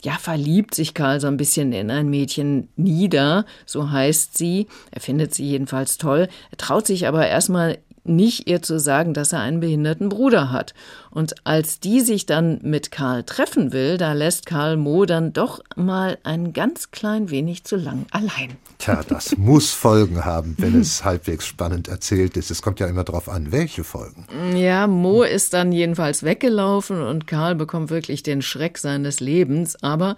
ja, 0.03 0.17
verliebt 0.19 0.75
sich 0.75 0.93
Karl 0.93 1.19
so 1.19 1.27
ein 1.27 1.37
bisschen 1.37 1.71
in 1.71 1.89
ein 1.89 2.09
Mädchen 2.09 2.67
nieder, 2.75 3.45
so 3.65 3.89
heißt 3.89 4.37
sie. 4.37 4.67
Er 4.91 4.99
findet 4.99 5.33
sie 5.33 5.45
jedenfalls 5.45 5.97
toll. 5.97 6.27
Er 6.51 6.57
traut 6.57 6.85
sich 6.85 7.07
aber 7.07 7.27
erstmal 7.27 7.79
nicht 8.03 8.47
ihr 8.47 8.61
zu 8.61 8.79
sagen, 8.79 9.13
dass 9.13 9.33
er 9.33 9.39
einen 9.39 9.59
behinderten 9.59 10.09
Bruder 10.09 10.51
hat. 10.51 10.73
Und 11.09 11.35
als 11.45 11.79
die 11.79 12.01
sich 12.01 12.25
dann 12.25 12.59
mit 12.61 12.91
Karl 12.91 13.23
treffen 13.23 13.71
will, 13.71 13.97
da 13.97 14.13
lässt 14.13 14.45
Karl 14.45 14.77
Mo 14.77 15.05
dann 15.05 15.31
doch 15.31 15.61
mal 15.75 16.17
ein 16.23 16.53
ganz 16.53 16.91
klein 16.91 17.29
wenig 17.29 17.63
zu 17.63 17.75
lang 17.75 18.05
allein. 18.11 18.57
Tja, 18.79 19.01
das 19.07 19.37
muss 19.37 19.71
Folgen 19.71 20.25
haben, 20.25 20.55
wenn 20.57 20.79
es 20.79 21.05
halbwegs 21.05 21.45
spannend 21.45 21.87
erzählt 21.87 22.35
ist. 22.35 22.51
Es 22.51 22.61
kommt 22.61 22.79
ja 22.79 22.87
immer 22.87 23.03
darauf 23.03 23.29
an, 23.29 23.51
welche 23.51 23.83
Folgen. 23.83 24.25
Ja, 24.55 24.87
Mo 24.87 25.23
ist 25.23 25.53
dann 25.53 25.71
jedenfalls 25.71 26.23
weggelaufen 26.23 27.01
und 27.01 27.27
Karl 27.27 27.55
bekommt 27.55 27.89
wirklich 27.89 28.23
den 28.23 28.41
Schreck 28.41 28.77
seines 28.77 29.19
Lebens. 29.19 29.81
Aber 29.81 30.17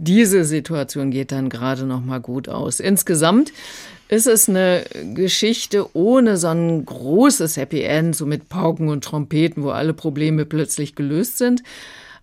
diese 0.00 0.44
Situation 0.44 1.10
geht 1.10 1.30
dann 1.30 1.50
gerade 1.50 1.84
noch 1.84 2.00
mal 2.00 2.20
gut 2.20 2.48
aus. 2.48 2.80
Insgesamt 2.80 3.52
ist 4.08 4.26
es 4.26 4.48
eine 4.48 4.84
Geschichte 5.14 5.94
ohne 5.94 6.36
so 6.36 6.48
ein 6.48 6.84
großes 6.84 7.56
Happy 7.56 7.82
End, 7.82 8.16
so 8.16 8.26
mit 8.26 8.48
Pauken 8.48 8.88
und 8.88 9.04
Trompeten, 9.04 9.62
wo 9.62 9.70
alle 9.70 9.92
Probleme 9.92 10.46
plötzlich 10.46 10.94
gelöst 10.94 11.38
sind. 11.38 11.62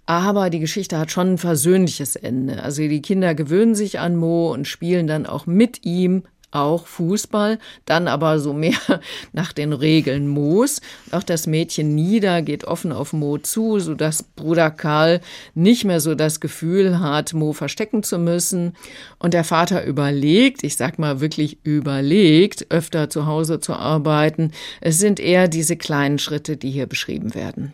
Aber 0.08 0.50
die 0.50 0.60
Geschichte 0.60 0.98
hat 0.98 1.12
schon 1.12 1.34
ein 1.34 1.38
versöhnliches 1.38 2.16
Ende. 2.16 2.64
Also 2.64 2.82
die 2.82 3.02
Kinder 3.02 3.36
gewöhnen 3.36 3.76
sich 3.76 4.00
an 4.00 4.16
Mo 4.16 4.52
und 4.52 4.68
spielen 4.68 5.06
dann 5.06 5.26
auch 5.26 5.46
mit 5.46 5.86
ihm 5.86 6.24
auch 6.52 6.88
Fußball, 6.88 7.60
dann 7.86 8.08
aber 8.08 8.40
so 8.40 8.54
mehr 8.54 8.78
nach 9.34 9.54
den 9.54 9.74
Regeln 9.74 10.28
Moos. 10.28 10.82
Auch 11.12 11.24
das 11.24 11.48
Mädchen 11.48 11.94
Nieder 11.96 12.42
geht 12.42 12.64
offen 12.64 12.92
auf 12.92 13.14
Mo 13.14 13.38
zu, 13.38 13.80
sodass 13.80 14.24
Bruder 14.24 14.72
Karl 14.72 15.22
nicht 15.56 15.86
mehr 15.86 16.00
so 16.00 16.16
das 16.16 16.40
Gefühl 16.40 17.00
hat, 17.00 17.34
Mo 17.34 17.54
verstecken 17.54 18.04
zu 18.04 18.18
müssen. 18.18 18.76
Und 19.20 19.34
der 19.34 19.44
Vater 19.44 19.86
überlegt, 19.86 20.64
ich 20.64 20.78
sag 20.78 21.00
mal 21.00 21.20
wirklich 21.20 21.60
überlegt, 21.64 22.68
öfter 22.70 23.10
zu 23.10 23.26
Hause 23.26 23.60
zu 23.60 23.74
arbeiten. 23.74 24.52
Es 24.82 25.00
sind 25.00 25.20
eher 25.20 25.48
diese 25.48 25.76
kleinen 25.76 26.20
Schritte, 26.20 26.58
die 26.58 26.72
hier 26.72 26.88
beschrieben 26.88 27.36
werden. 27.36 27.74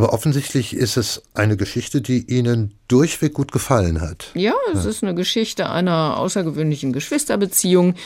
Aber 0.00 0.14
offensichtlich 0.14 0.72
ist 0.72 0.96
es 0.96 1.22
eine 1.34 1.58
Geschichte, 1.58 2.00
die 2.00 2.24
Ihnen 2.34 2.72
durchweg 2.88 3.34
gut 3.34 3.52
gefallen 3.52 4.00
hat. 4.00 4.30
Ja, 4.32 4.54
es 4.72 4.84
ja. 4.84 4.90
ist 4.90 5.02
eine 5.02 5.14
Geschichte 5.14 5.68
einer 5.68 6.16
außergewöhnlichen 6.16 6.94
Geschwisterbeziehung. 6.94 7.96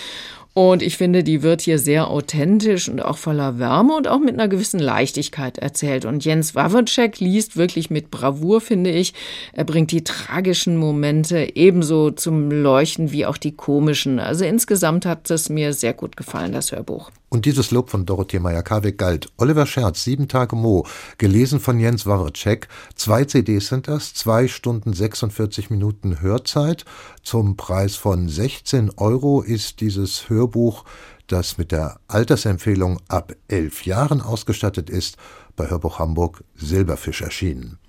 Und 0.54 0.82
ich 0.82 0.96
finde, 0.96 1.22
die 1.22 1.44
wird 1.44 1.60
hier 1.60 1.78
sehr 1.78 2.08
authentisch 2.10 2.88
und 2.88 3.00
auch 3.00 3.16
voller 3.16 3.60
Wärme 3.60 3.94
und 3.94 4.08
auch 4.08 4.18
mit 4.18 4.34
einer 4.34 4.48
gewissen 4.48 4.80
Leichtigkeit 4.80 5.58
erzählt. 5.58 6.04
Und 6.04 6.24
Jens 6.24 6.56
Wawrczyk 6.56 7.20
liest 7.20 7.56
wirklich 7.56 7.90
mit 7.90 8.10
Bravour, 8.10 8.60
finde 8.60 8.90
ich. 8.90 9.14
Er 9.52 9.64
bringt 9.64 9.92
die 9.92 10.02
tragischen 10.02 10.76
Momente 10.76 11.54
ebenso 11.54 12.10
zum 12.10 12.50
Leuchten 12.50 13.12
wie 13.12 13.24
auch 13.24 13.36
die 13.36 13.54
komischen. 13.54 14.18
Also 14.18 14.44
insgesamt 14.44 15.06
hat 15.06 15.30
es 15.30 15.48
mir 15.48 15.72
sehr 15.72 15.92
gut 15.92 16.16
gefallen, 16.16 16.50
das 16.50 16.72
Hörbuch. 16.72 17.12
Und 17.34 17.46
dieses 17.46 17.72
Lob 17.72 17.90
von 17.90 18.06
Dorothee 18.06 18.38
Meyer-Karweg 18.38 18.96
galt. 18.96 19.28
Oliver 19.38 19.66
Scherz, 19.66 20.04
Sieben 20.04 20.28
Tage 20.28 20.54
Mo, 20.54 20.86
gelesen 21.18 21.58
von 21.58 21.80
Jens 21.80 22.06
Wawrczyk. 22.06 22.68
Zwei 22.94 23.24
CDs 23.24 23.66
sind 23.66 23.88
das, 23.88 24.14
zwei 24.14 24.46
Stunden 24.46 24.92
46 24.92 25.68
Minuten 25.68 26.20
Hörzeit. 26.20 26.84
Zum 27.24 27.56
Preis 27.56 27.96
von 27.96 28.28
16 28.28 28.92
Euro 28.98 29.42
ist 29.42 29.80
dieses 29.80 30.28
Hörbuch, 30.30 30.84
das 31.26 31.58
mit 31.58 31.72
der 31.72 31.98
Altersempfehlung 32.06 33.00
ab 33.08 33.32
elf 33.48 33.84
Jahren 33.84 34.20
ausgestattet 34.20 34.88
ist, 34.88 35.16
bei 35.56 35.68
Hörbuch 35.68 35.98
Hamburg 35.98 36.44
Silberfisch 36.54 37.22
erschienen. 37.22 37.80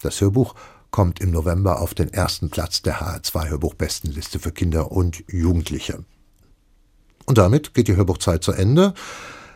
Das 0.00 0.18
Hörbuch 0.22 0.54
kommt 0.90 1.20
im 1.20 1.30
November 1.30 1.82
auf 1.82 1.92
den 1.92 2.10
ersten 2.10 2.48
Platz 2.48 2.80
der 2.80 3.02
HR2 3.02 3.50
Hörbuchbestenliste 3.50 4.38
für 4.38 4.50
Kinder 4.50 4.92
und 4.92 5.24
Jugendliche. 5.28 6.06
Und 7.26 7.38
damit 7.38 7.74
geht 7.74 7.88
die 7.88 7.96
Hörbuchzeit 7.96 8.42
zu 8.44 8.52
Ende. 8.52 8.94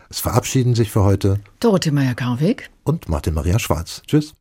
Es 0.09 0.19
verabschieden 0.19 0.75
sich 0.75 0.91
für 0.91 1.03
heute 1.03 1.39
Dorothee 1.59 1.91
Meyer-Karweg 1.91 2.69
und 2.83 3.09
Martin 3.09 3.33
Maria 3.33 3.59
Schwarz. 3.59 4.01
Tschüss. 4.07 4.33